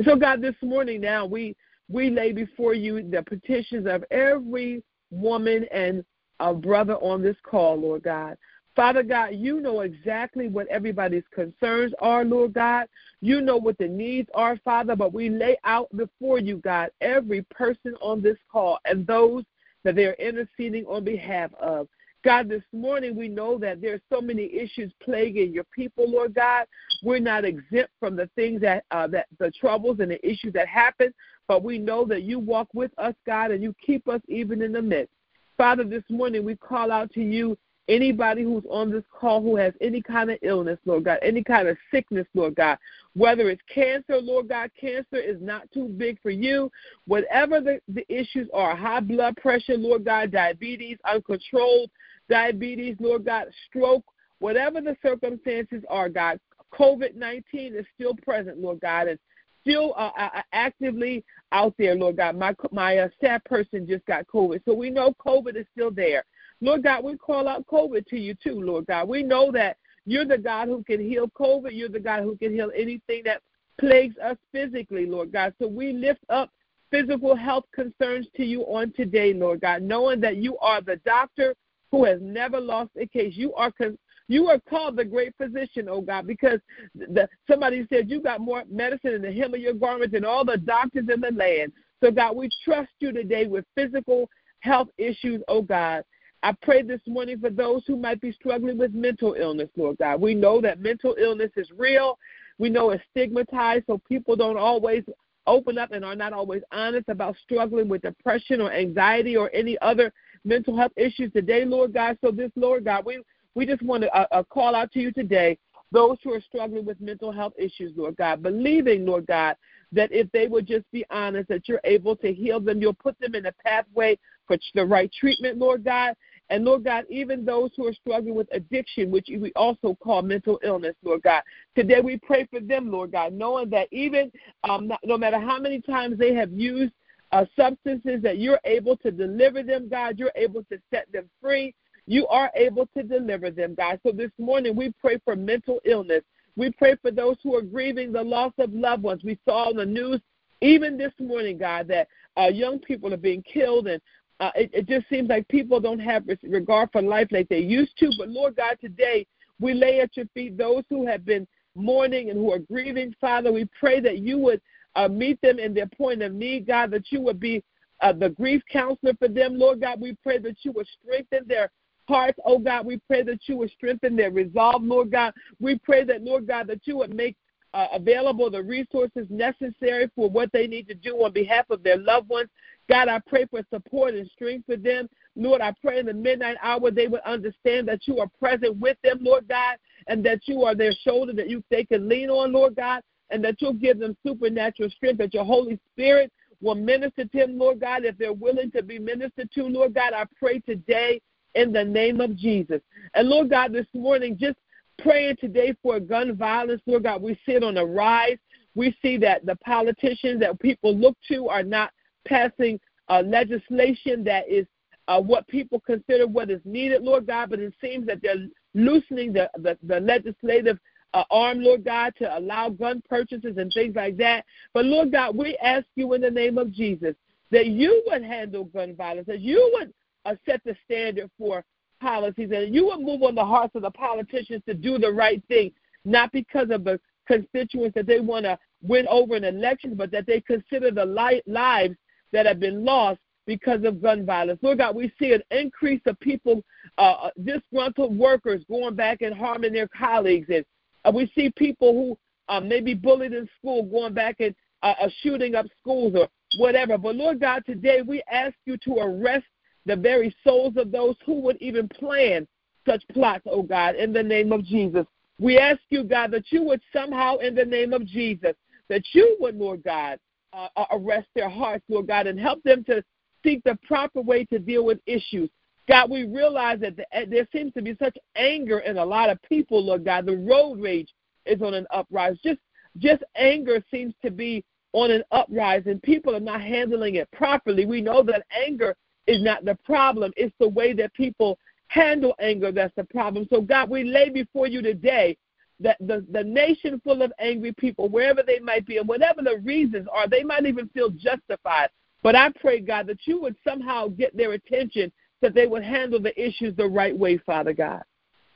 so, 0.05 0.17
God, 0.17 0.43
this 0.43 0.57
morning 0.63 1.01
now 1.01 1.25
we 1.25 1.57
we 1.89 2.11
lay 2.11 2.33
before 2.33 2.75
you 2.75 3.09
the 3.09 3.23
petitions 3.23 3.87
of 3.87 4.05
every 4.11 4.83
woman 5.11 5.67
and 5.73 6.05
a 6.41 6.53
brother 6.53 6.95
on 6.95 7.23
this 7.23 7.37
call, 7.43 7.77
Lord 7.77 8.03
God. 8.03 8.37
Father 8.77 9.03
God, 9.03 9.31
you 9.33 9.63
know 9.63 9.81
exactly 9.81 10.49
what 10.49 10.69
everybody's 10.69 11.25
concerns 11.35 11.95
are, 11.99 12.27
Lord 12.27 12.53
God. 12.53 12.87
You 13.23 13.41
know 13.41 13.57
what 13.57 13.79
the 13.79 13.89
needs 13.89 14.29
are, 14.35 14.59
Father, 14.59 14.95
but 14.95 15.15
we 15.15 15.31
lay 15.31 15.57
out 15.65 15.89
before 15.97 16.39
you, 16.39 16.59
God, 16.59 16.91
every 17.01 17.41
person 17.45 17.95
on 18.03 18.21
this 18.21 18.37
call 18.53 18.79
and 18.85 19.07
those 19.07 19.45
that 19.83 19.97
they're 19.97 20.15
interceding 20.15 20.85
on 20.85 21.05
behalf 21.05 21.51
of. 21.55 21.89
God, 22.23 22.51
this 22.51 22.65
morning 22.73 23.17
we 23.17 23.29
know 23.29 23.57
that 23.59 23.81
there's 23.81 24.01
so 24.13 24.21
many 24.21 24.53
issues 24.53 24.93
plaguing 25.03 25.55
your 25.55 25.65
people, 25.75 26.11
Lord 26.11 26.35
God. 26.35 26.67
We're 27.03 27.19
not 27.19 27.47
exempt 27.47 27.93
from 27.99 28.15
the 28.15 28.29
things 28.35 28.61
that 28.61 28.85
uh, 28.91 29.07
that 29.09 29.27
the 29.39 29.53
troubles 29.59 30.01
and 30.01 30.11
the 30.11 30.29
issues 30.29 30.53
that 30.53 30.69
happen, 30.69 31.15
but 31.49 31.63
we 31.63 31.79
know 31.79 32.05
that 32.07 32.25
you 32.25 32.39
walk 32.41 32.69
with 32.75 32.91
us, 32.99 33.15
God, 33.25 33.53
and 33.53 33.63
you 33.63 33.75
keep 33.85 34.07
us 34.07 34.21
even 34.29 34.61
in 34.61 34.73
the 34.73 34.83
midst. 34.83 35.13
Father, 35.57 35.85
this 35.85 36.03
morning 36.11 36.45
we 36.45 36.57
call 36.57 36.93
out 36.93 37.11
to 37.13 37.23
you 37.23 37.57
anybody 37.89 38.43
who's 38.43 38.65
on 38.69 38.91
this 38.91 39.05
call 39.13 39.41
who 39.41 39.57
has 39.57 39.73
any 39.81 40.03
kind 40.03 40.31
of 40.31 40.39
illness, 40.43 40.79
Lord 40.85 41.05
God, 41.05 41.19
any 41.23 41.43
kind 41.43 41.69
of 41.69 41.77
sickness, 41.93 42.27
Lord 42.35 42.55
God, 42.57 42.79
whether 43.15 43.49
it's 43.49 43.63
cancer, 43.73 44.21
Lord 44.21 44.49
God, 44.49 44.71
cancer 44.79 45.17
is 45.17 45.41
not 45.41 45.71
too 45.73 45.89
big 45.89 46.21
for 46.21 46.31
you. 46.31 46.71
Whatever 47.07 47.61
the, 47.61 47.81
the 47.89 48.05
issues 48.09 48.49
are, 48.53 48.77
high 48.77 49.01
blood 49.01 49.37
pressure, 49.37 49.77
Lord 49.77 50.05
God, 50.05 50.33
diabetes, 50.33 50.99
uncontrolled 51.05 51.91
diabetes, 52.29 52.97
Lord 52.99 53.25
God, 53.25 53.47
stroke, 53.69 54.05
whatever 54.39 54.81
the 54.81 54.97
circumstances 55.03 55.83
are, 55.89 56.09
God, 56.09 56.41
COVID 56.73 57.15
19 57.15 57.75
is 57.75 57.87
still 57.95 58.15
present, 58.17 58.59
Lord 58.59 58.81
God, 58.81 59.09
and 59.09 59.19
still 59.63 59.95
uh, 59.97 60.11
uh, 60.19 60.29
uh, 60.37 60.43
actively 60.53 61.25
out 61.53 61.75
there, 61.79 61.95
Lord 61.95 62.17
God. 62.17 62.37
My 62.37 62.55
my 62.73 62.99
uh, 62.99 63.09
staff 63.17 63.43
person 63.45 63.87
just 63.87 64.05
got 64.07 64.27
COVID, 64.27 64.61
so 64.65 64.75
we 64.75 64.91
know 64.91 65.15
COVID 65.25 65.57
is 65.57 65.67
still 65.73 65.91
there. 65.91 66.25
Lord 66.67 66.83
God, 66.83 67.05
we 67.05 67.17
call 67.17 67.47
out 67.47 67.65
COVID 67.69 68.07
to 68.09 68.19
you 68.19 68.35
too, 68.35 68.61
Lord 68.61 68.87
God. 68.87 69.09
We 69.09 69.23
know 69.23 69.53
that 69.53 69.77
you're 70.05 70.25
the 70.25 70.37
God 70.37 70.67
who 70.67 70.83
can 70.83 71.01
heal 71.01 71.29
COVID. 71.29 71.71
You're 71.71 71.89
the 71.89 72.01
God 72.01 72.25
who 72.25 72.37
can 72.37 72.53
heal 72.53 72.73
anything 72.77 73.23
that 73.25 73.41
plagues 73.79 74.17
us 74.19 74.37
physically, 74.51 75.07
Lord 75.07 75.31
God. 75.31 75.55
So 75.63 75.69
we 75.69 75.93
lift 75.93 76.25
up 76.29 76.51
physical 76.91 77.37
health 77.37 77.67
concerns 77.73 78.27
to 78.37 78.45
you 78.45 78.63
on 78.63 78.93
today, 78.97 79.33
Lord 79.33 79.61
God, 79.61 79.83
knowing 79.83 80.21
that 80.23 80.39
you 80.39 80.59
are 80.59 80.81
the 80.81 80.97
doctor 81.05 81.55
who 81.93 82.05
has 82.05 82.19
never 82.21 82.59
lost 82.59 82.91
a 83.01 83.07
case. 83.07 83.35
You 83.37 83.55
are 83.55 83.71
con- 83.71 83.99
you 84.27 84.49
are 84.49 84.59
called 84.69 84.97
the 84.97 85.05
great 85.05 85.35
physician, 85.37 85.87
oh 85.89 86.01
God, 86.01 86.27
because 86.27 86.59
the, 86.97 87.29
somebody 87.49 87.87
said 87.89 88.11
you 88.11 88.21
got 88.21 88.41
more 88.41 88.65
medicine 88.69 89.15
in 89.15 89.23
the 89.23 89.33
hem 89.33 89.55
of 89.55 89.61
your 89.61 89.75
garment 89.75 90.11
than 90.11 90.25
all 90.25 90.45
the 90.45 90.57
doctors 90.57 91.07
in 91.15 91.21
the 91.21 91.31
land. 91.31 91.71
So 92.03 92.11
God, 92.11 92.35
we 92.35 92.49
trust 92.65 92.91
you 92.99 93.13
today 93.13 93.47
with 93.47 93.65
physical 93.77 94.29
health 94.59 94.89
issues, 94.99 95.43
oh 95.47 95.63
God. 95.63 96.03
I 96.43 96.53
pray 96.63 96.83
this 96.83 97.01
morning 97.07 97.41
for 97.41 97.51
those 97.51 97.83
who 97.87 97.97
might 97.97 98.21
be 98.21 98.33
struggling 98.33 98.79
with 98.79 98.95
mental 98.95 99.35
illness, 99.35 99.69
Lord 99.77 99.99
God. 99.99 100.21
We 100.21 100.35
know 100.35 100.61
that 100.61 100.81
mental 100.81 101.17
illness 101.19 101.51
is 101.57 101.69
real. 101.77 102.19
We 102.59 102.71
know 102.71 102.91
it's 102.91 103.03
stigmatized, 103.11 103.85
so 103.87 103.99
people 104.09 104.37
don't 104.37 104.57
always 104.57 105.03
open 105.47 105.79
up 105.79 105.93
and 105.93 106.05
are 106.05 106.17
not 106.17 106.33
always 106.33 106.63
honest 106.73 107.09
about 107.09 107.37
struggling 107.43 107.89
with 107.89 108.03
depression 108.03 108.61
or 108.61 108.73
anxiety 108.73 109.37
or 109.37 109.51
any 109.55 109.79
other 109.81 110.13
mental 110.45 110.77
health 110.77 110.93
issues 110.97 111.33
today, 111.33 111.65
Lord 111.65 111.93
God. 111.93 112.19
So 112.23 112.31
this, 112.31 112.51
Lord 112.57 112.85
God, 112.85 113.05
we 113.05 113.23
we 113.55 113.65
just 113.67 113.83
want 113.83 114.03
to 114.03 114.15
uh, 114.15 114.27
uh, 114.31 114.43
call 114.43 114.75
out 114.75 114.93
to 114.93 115.01
you 115.01 115.11
today, 115.11 115.59
those 115.91 116.19
who 116.23 116.33
are 116.35 116.41
struggling 116.43 116.85
with 116.85 117.01
mental 117.01 117.33
health 117.33 117.55
issues, 117.57 117.93
Lord 117.97 118.17
God, 118.17 118.43
believing, 118.43 119.07
Lord 119.07 119.27
God, 119.27 119.57
that 119.93 120.11
if 120.13 120.31
they 120.33 120.47
would 120.47 120.67
just 120.67 120.91
be 120.93 121.05
honest, 121.11 121.49
that 121.49 121.69
you're 121.69 121.81
able 121.85 122.17
to 122.17 122.33
heal 122.33 122.61
them, 122.61 122.81
you'll 122.81 122.95
put 122.95 123.19
them 123.21 123.35
in 123.35 123.47
a 123.47 123.53
pathway 123.65 124.19
for 124.47 124.57
the 124.75 124.85
right 124.85 125.11
treatment, 125.19 125.59
Lord 125.59 125.85
God. 125.85 126.15
And 126.49 126.65
Lord 126.65 126.85
God, 126.85 127.05
even 127.11 127.45
those 127.45 127.71
who 127.77 127.89
are 127.89 127.93
struggling 127.93 128.35
with 128.37 128.49
addiction, 128.53 129.11
which 129.11 129.29
we 129.29 129.53
also 129.57 129.97
call 129.97 130.23
mental 130.23 130.61
illness, 130.63 130.95
Lord 131.03 131.23
God, 131.23 131.43
today 131.75 132.01
we 132.01 132.19
pray 132.19 132.47
for 132.51 132.61
them, 132.61 132.91
Lord 132.91 133.13
God, 133.13 133.33
knowing 133.33 133.69
that 133.71 133.89
even 133.91 134.31
um, 134.63 134.91
no 135.05 135.19
matter 135.19 135.41
how 135.41 135.59
many 135.59 135.81
times 135.81 136.19
they 136.19 136.35
have 136.35 136.53
used 136.53 136.93
uh, 137.33 137.45
substances 137.59 138.23
that 138.23 138.39
you're 138.39 138.61
able 138.65 138.97
to 138.99 139.11
deliver 139.11 139.63
them, 139.63 139.89
God. 139.89 140.19
You're 140.19 140.33
able 140.37 140.63
to 140.65 140.79
set 140.93 141.11
them 141.13 141.29
free. 141.41 141.75
You 142.07 142.27
are 142.29 142.51
able 142.55 142.89
to 142.97 143.03
deliver 143.03 143.51
them, 143.51 143.75
God. 143.75 144.01
So 144.07 144.13
this 144.13 144.31
morning 144.39 144.77
we 144.77 144.93
pray 145.01 145.19
for 145.25 145.35
mental 145.35 145.81
illness. 145.85 146.23
We 146.57 146.71
pray 146.71 146.97
for 147.03 147.11
those 147.11 147.37
who 147.43 147.55
are 147.55 147.63
grieving 147.63 148.13
the 148.13 148.23
loss 148.23 148.53
of 148.59 148.73
loved 148.73 149.03
ones. 149.03 149.23
We 149.23 149.39
saw 149.45 149.69
on 149.69 149.77
the 149.77 149.87
news 149.87 150.21
even 150.61 150.97
this 150.97 151.13
morning, 151.21 151.59
God, 151.59 151.87
that 151.89 152.09
uh, 152.39 152.49
young 152.49 152.79
people 152.79 153.13
are 153.13 153.19
being 153.19 153.43
killed, 153.43 153.87
and 153.87 154.01
uh, 154.41 154.51
it, 154.55 154.71
it 154.73 154.89
just 154.89 155.09
seems 155.09 155.29
like 155.29 155.47
people 155.49 155.81
don't 155.81 155.99
have 155.99 156.25
regard 156.43 156.91
for 156.93 157.03
life 157.03 157.29
like 157.31 157.49
they 157.49 157.59
used 157.59 157.97
to. 157.99 158.11
But 158.19 158.29
Lord 158.31 158.57
God, 158.57 158.79
today 158.81 159.27
we 159.61 159.75
lay 159.75 160.01
at 160.01 160.17
your 160.17 160.27
feet 160.35 160.57
those 160.57 160.85
who 160.89 161.07
have 161.07 161.25
been 161.25 161.47
mourning 161.75 162.31
and 162.31 162.39
who 162.39 162.53
are 162.53 162.59
grieving, 162.59 163.15
Father. 163.21 163.53
We 163.53 163.69
pray 163.79 164.01
that 164.01 164.19
you 164.19 164.39
would 164.39 164.61
uh, 164.95 165.09
meet 165.09 165.41
them 165.43 165.59
in 165.59 165.75
their 165.75 165.87
point 165.87 166.23
of 166.23 166.33
need, 166.33 166.67
God, 166.67 166.91
that 166.93 167.13
you 167.13 167.21
would 167.21 167.39
be 167.39 167.63
uh, 168.01 168.13
the 168.13 168.31
grief 168.31 168.63
counselor 168.71 169.13
for 169.19 169.29
them, 169.29 169.59
Lord 169.59 169.81
God. 169.81 170.01
We 170.01 170.17
pray 170.23 170.39
that 170.39 170.57
you 170.63 170.73
would 170.73 170.87
strengthen 171.03 171.47
their 171.47 171.71
hearts, 172.09 172.39
oh 172.45 172.59
God. 172.59 172.87
We 172.87 172.99
pray 173.07 173.23
that 173.23 173.41
you 173.47 173.57
would 173.59 173.71
strengthen 173.71 174.17
their 174.17 174.31
resolve, 174.31 174.83
Lord 174.83 175.11
God. 175.11 175.33
We 175.61 175.79
pray 175.79 176.05
that, 176.05 176.23
Lord 176.23 176.47
God, 176.47 176.67
that 176.69 176.81
you 176.85 176.97
would 176.99 177.15
make 177.15 177.37
uh, 177.75 177.89
available 177.93 178.51
the 178.51 178.63
resources 178.63 179.27
necessary 179.29 180.11
for 180.15 180.31
what 180.31 180.51
they 180.53 180.67
need 180.67 180.89
to 180.89 180.95
do 180.95 181.17
on 181.17 181.33
behalf 181.33 181.69
of 181.71 181.83
their 181.83 181.99
loved 181.99 182.29
ones. 182.29 182.49
God, 182.89 183.09
I 183.09 183.21
pray 183.27 183.47
for 183.47 183.61
support 183.71 184.15
and 184.15 184.31
strength 184.31 184.67
for 184.67 184.77
them. 184.77 185.09
Lord, 185.35 185.61
I 185.61 185.75
pray 185.83 185.99
in 185.99 186.07
the 186.07 186.15
midnight 186.15 186.57
hour 186.63 186.91
they 186.91 187.09
would 187.09 187.21
understand 187.23 187.89
that 187.89 188.07
you 188.07 188.19
are 188.21 188.29
present 188.39 188.79
with 188.79 188.97
them, 189.03 189.19
Lord 189.21 189.49
God, 189.49 189.77
and 190.07 190.25
that 190.25 190.41
you 190.47 190.63
are 190.63 190.75
their 190.75 190.93
shoulder 191.05 191.33
that 191.35 191.51
you 191.51 191.63
they 191.71 191.85
can 191.85 192.09
lean 192.09 192.31
on, 192.31 192.53
Lord 192.53 192.77
God 192.77 193.03
and 193.31 193.43
that 193.45 193.61
you'll 193.61 193.73
give 193.73 193.99
them 193.99 194.17
supernatural 194.25 194.91
strength, 194.91 195.19
that 195.19 195.35
your 195.35 195.45
Holy 195.45 195.79
Spirit 195.93 196.33
will 196.61 196.75
minister 196.75 197.25
to 197.25 197.39
them, 197.39 197.59
Lord 197.59 197.81
God, 197.81 198.05
if 198.05 198.17
they're 198.19 198.33
willing 198.33 198.71
to 198.73 198.83
be 198.83 198.99
ministered 198.99 199.51
to, 199.55 199.65
Lord 199.65 199.95
God. 199.95 200.13
I 200.15 200.25
pray 200.39 200.61
today 200.61 201.21
in 201.57 201.73
the 201.73 201.85
name 201.85 202.21
of 202.21 202.37
Jesus. 202.37 202.81
And 203.15 203.29
Lord 203.29 203.51
God, 203.51 203.73
this 203.73 203.87
morning, 203.95 204.37
just 204.39 204.59
praying 204.99 205.37
today 205.41 205.75
for 205.83 205.99
gun 205.99 206.37
violence, 206.37 206.83
Lord 206.87 207.03
God, 207.03 207.23
we 207.23 207.35
see 207.47 207.53
it 207.53 207.65
on 207.65 207.75
the 207.75 207.85
rise. 207.85 208.39
We 208.75 208.95
see 209.03 209.17
that 209.19 209.45
the 209.47 209.57
politicians 209.57 210.41
that 210.41 210.61
people 210.61 210.95
look 210.95 211.17
to 211.29 211.49
are 211.49 211.63
not 211.63 211.91
passing 212.27 212.79
uh, 213.09 213.23
legislation 213.25 214.23
that 214.25 214.49
is 214.49 214.67
uh, 215.09 215.21
what 215.21 215.47
people 215.49 215.81
consider 215.81 216.27
what 216.27 216.51
is 216.51 216.61
needed, 216.65 217.03
Lord 217.03 217.27
God, 217.27 217.51
but 217.51 217.61
it 217.61 217.73
seems 217.81 218.07
that 218.07 218.21
they're 218.23 218.47
loosening 218.75 219.33
the, 219.33 219.51
the, 219.59 219.79
the 219.85 220.01
legislative 220.01 220.79
uh, 221.15 221.23
arm, 221.31 221.63
Lord 221.63 221.85
God, 221.85 222.13
to 222.19 222.39
allow 222.39 222.69
gun 222.69 223.03
purchases 223.09 223.57
and 223.57 223.73
things 223.73 223.95
like 223.97 224.17
that. 224.19 224.45
But 224.75 224.85
Lord 224.85 225.13
God, 225.13 225.37
we 225.37 225.57
ask 225.63 225.87
you 225.95 226.13
in 226.15 226.21
the 226.21 226.31
name 226.31 226.59
of 226.59 226.73
Jesus 226.73 227.15
that 227.51 227.67
you 227.69 228.03
would 228.07 228.25
handle 228.25 228.65
gun 228.65 228.95
violence, 228.97 229.29
that 229.29 229.41
you 229.41 229.71
would 229.75 229.93
uh, 230.27 230.35
set 230.47 230.61
the 230.65 230.77
standard 230.85 231.31
for 231.39 231.65
policies, 232.01 232.51
and 232.55 232.75
you 232.75 232.87
would 232.87 233.01
move 233.01 233.23
on 233.23 233.35
the 233.35 233.45
hearts 233.45 233.75
of 233.75 233.83
the 233.83 233.91
politicians 233.91 234.63
to 234.67 234.75
do 234.75 234.99
the 234.99 235.11
right 235.11 235.43
thing, 235.49 235.73
not 236.05 236.31
because 236.33 236.71
of 236.71 236.85
the 236.85 237.01
constituents 237.27 237.95
that 237.95 238.07
they 238.07 238.21
want 238.21 238.45
to 238.45 238.59
win 238.83 239.07
over 239.09 239.37
in 239.37 239.45
elections, 239.45 239.95
but 239.97 240.11
that 240.11 240.27
they 240.27 240.41
consider 240.41 240.91
the 240.91 241.05
li- 241.05 241.43
lives 241.47 241.97
that 242.33 242.47
have 242.47 242.61
been 242.61 242.85
lost 242.85 243.19
because 243.47 243.85
of 243.85 244.03
gun 244.03 244.27
violence. 244.27 244.59
Lord 244.63 244.79
God, 244.79 244.95
we 244.95 245.13
see 245.19 245.33
an 245.33 245.43
increase 245.51 246.01
of 246.07 246.19
people, 246.21 246.63
uh, 246.99 247.13
uh 247.13 247.31
disgruntled 247.45 248.17
workers 248.17 248.63
going 248.69 248.95
back 248.95 249.23
and 249.23 249.35
harming 249.35 249.73
their 249.73 249.89
colleagues 249.89 250.49
and 250.51 250.65
uh, 251.07 251.13
we 251.15 251.31
see 251.35 251.51
people 251.57 251.93
who 251.93 252.19
uh, 252.53 252.61
may 252.61 252.81
be 252.81 252.95
bullied 252.95 253.33
in 253.33 253.49
school 253.59 253.85
going 253.85 254.15
back 254.15 254.37
and 254.41 254.55
uh, 254.83 254.95
uh, 255.01 255.09
shooting 255.23 255.55
up 255.55 255.67
schools 255.79 256.15
or 256.17 256.29
whatever. 256.59 256.99
But 256.99 257.17
Lord 257.17 257.41
God, 257.41 257.63
today 257.65 258.03
we 258.03 258.23
ask 258.31 258.55
you 258.67 258.77
to 258.79 258.97
arrest 258.99 259.47
the 259.87 259.97
very 259.97 260.35
souls 260.45 260.77
of 260.77 260.91
those 260.91 261.15
who 261.25 261.41
would 261.41 261.57
even 261.63 261.89
plan 261.89 262.47
such 262.87 263.03
plots, 263.13 263.45
oh 263.47 263.63
God, 263.63 263.95
in 263.97 264.13
the 264.13 264.23
name 264.23 264.53
of 264.53 264.65
Jesus. 264.65 265.07
We 265.39 265.59
ask 265.59 265.81
you, 265.91 266.05
God, 266.05 266.31
that 266.33 266.51
you 266.51 266.63
would 266.63 266.81
somehow, 266.93 267.39
in 267.39 267.55
the 267.55 267.65
name 267.65 267.93
of 267.93 268.07
Jesus, 268.07 268.55
that 268.89 269.03
you 269.13 269.37
would, 269.41 269.57
Lord 269.57 269.83
God, 269.85 270.19
uh, 270.53 270.69
uh, 270.77 270.87
arrest 270.93 271.29
their 271.35 271.49
hearts, 271.49 271.85
Lord 271.89 272.07
God, 272.07 272.27
and 272.27 272.39
help 272.39 272.63
them 272.63 272.85
to 272.85 273.03
seek 273.45 273.63
the 273.65 273.79
proper 273.87 274.21
way 274.21 274.45
to 274.47 274.59
deal 274.59 274.85
with 274.85 274.99
issues. 275.07 275.51
God, 275.89 276.11
we 276.11 276.25
realize 276.25 276.81
that 276.81 276.97
the, 276.97 277.05
there 277.29 277.47
seems 277.53 277.73
to 277.75 277.83
be 277.83 277.97
such 278.01 278.17
anger 278.35 278.81
in 278.81 278.99
a 278.99 279.05
lot 279.05 279.31
of 279.31 279.41
people, 279.43 279.85
Lord 279.85 280.05
God. 280.05 280.27
The 280.27 280.37
road 280.37 280.81
rage 280.81 281.13
is 281.45 281.63
on 281.63 281.75
an 281.75 281.87
uprise. 281.91 282.37
Just, 282.43 282.61
just 282.99 283.23
anger 283.37 283.85
seems 283.91 284.15
to 284.25 284.31
be 284.31 284.65
on 284.93 285.11
an 285.11 285.23
uprise, 285.31 285.83
and 285.87 286.03
people 286.03 286.35
are 286.35 286.41
not 286.41 286.63
handling 286.63 287.17
it 287.17 287.31
properly. 287.31 287.85
We 287.85 288.01
know 288.01 288.23
that 288.23 288.47
anger 288.67 288.97
is 289.27 289.43
not 289.43 289.65
the 289.65 289.77
problem; 289.85 290.33
it's 290.37 290.55
the 290.59 290.69
way 290.69 290.93
that 290.95 291.13
people 291.15 291.59
handle 291.89 292.35
anger 292.41 292.73
that's 292.73 292.95
the 292.97 293.05
problem. 293.05 293.47
So, 293.51 293.61
God, 293.61 293.91
we 293.91 294.05
lay 294.05 294.29
before 294.29 294.67
you 294.67 294.83
today 294.83 295.37
that 295.81 295.97
the, 296.01 296.25
the 296.33 296.43
nation 296.43 297.01
full 297.05 297.23
of 297.23 297.33
angry 297.39 297.73
people, 297.73 298.09
wherever 298.09 298.43
they 298.43 298.59
might 298.59 298.87
be, 298.87 298.97
and 298.97 299.09
whatever 299.09 299.43
the 299.43 299.59
reasons 299.59 300.07
are, 300.13 300.29
they 300.29 300.43
might 300.43 300.67
even 300.67 300.89
feel 300.89 301.11
justified. 301.11 301.89
But 302.23 302.35
I 302.35 302.51
pray, 302.61 302.81
God, 302.81 303.07
that 303.09 303.27
you 303.27 303.41
would 303.43 303.57
somehow 303.63 304.09
get 304.09 304.37
their 304.37 304.53
attention, 304.53 305.13
that 305.43 305.55
they 305.55 305.67
would 305.67 305.85
handle 305.85 306.21
the 306.21 306.39
issues 306.43 306.75
the 306.77 306.89
right 306.89 307.17
way, 307.17 307.39
Father 307.39 307.73
God. 307.73 308.03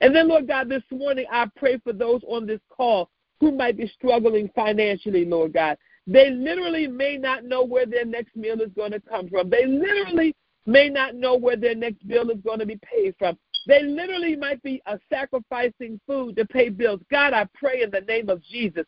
And 0.01 0.17
then, 0.17 0.29
Lord 0.29 0.49
God, 0.49 0.69
this 0.69 0.83
morning 0.91 1.27
I 1.31 1.47
pray 1.57 1.79
for 1.79 1.93
those 1.93 2.23
on 2.27 2.47
this 2.47 2.61
call 2.75 3.11
who 3.39 3.53
might 3.53 3.77
be 3.77 3.87
struggling 3.95 4.51
financially, 4.55 5.25
Lord 5.25 5.53
God. 5.53 5.77
They 6.07 6.31
literally 6.31 6.87
may 6.87 7.17
not 7.17 7.45
know 7.45 7.63
where 7.63 7.87
their 7.87 8.07
next 8.07 8.35
meal 8.35 8.61
is 8.61 8.73
going 8.75 8.93
to 8.93 9.01
come 9.01 9.29
from. 9.29 9.51
They 9.51 9.67
literally 9.67 10.35
may 10.71 10.89
not 10.89 11.15
know 11.15 11.37
where 11.37 11.57
their 11.57 11.75
next 11.75 12.07
bill 12.07 12.31
is 12.31 12.41
going 12.45 12.61
to 12.61 12.67
be 12.67 12.79
paid 12.83 13.15
from. 13.19 13.37
They 13.67 13.83
literally 13.83 14.37
might 14.37 14.63
be 14.63 14.81
uh, 14.87 14.97
sacrificing 15.13 16.01
food 16.07 16.37
to 16.37 16.47
pay 16.47 16.69
bills. 16.71 17.01
God, 17.11 17.33
I 17.33 17.47
pray 17.55 17.83
in 17.83 17.91
the 17.91 18.01
name 18.01 18.31
of 18.31 18.43
Jesus, 18.43 18.85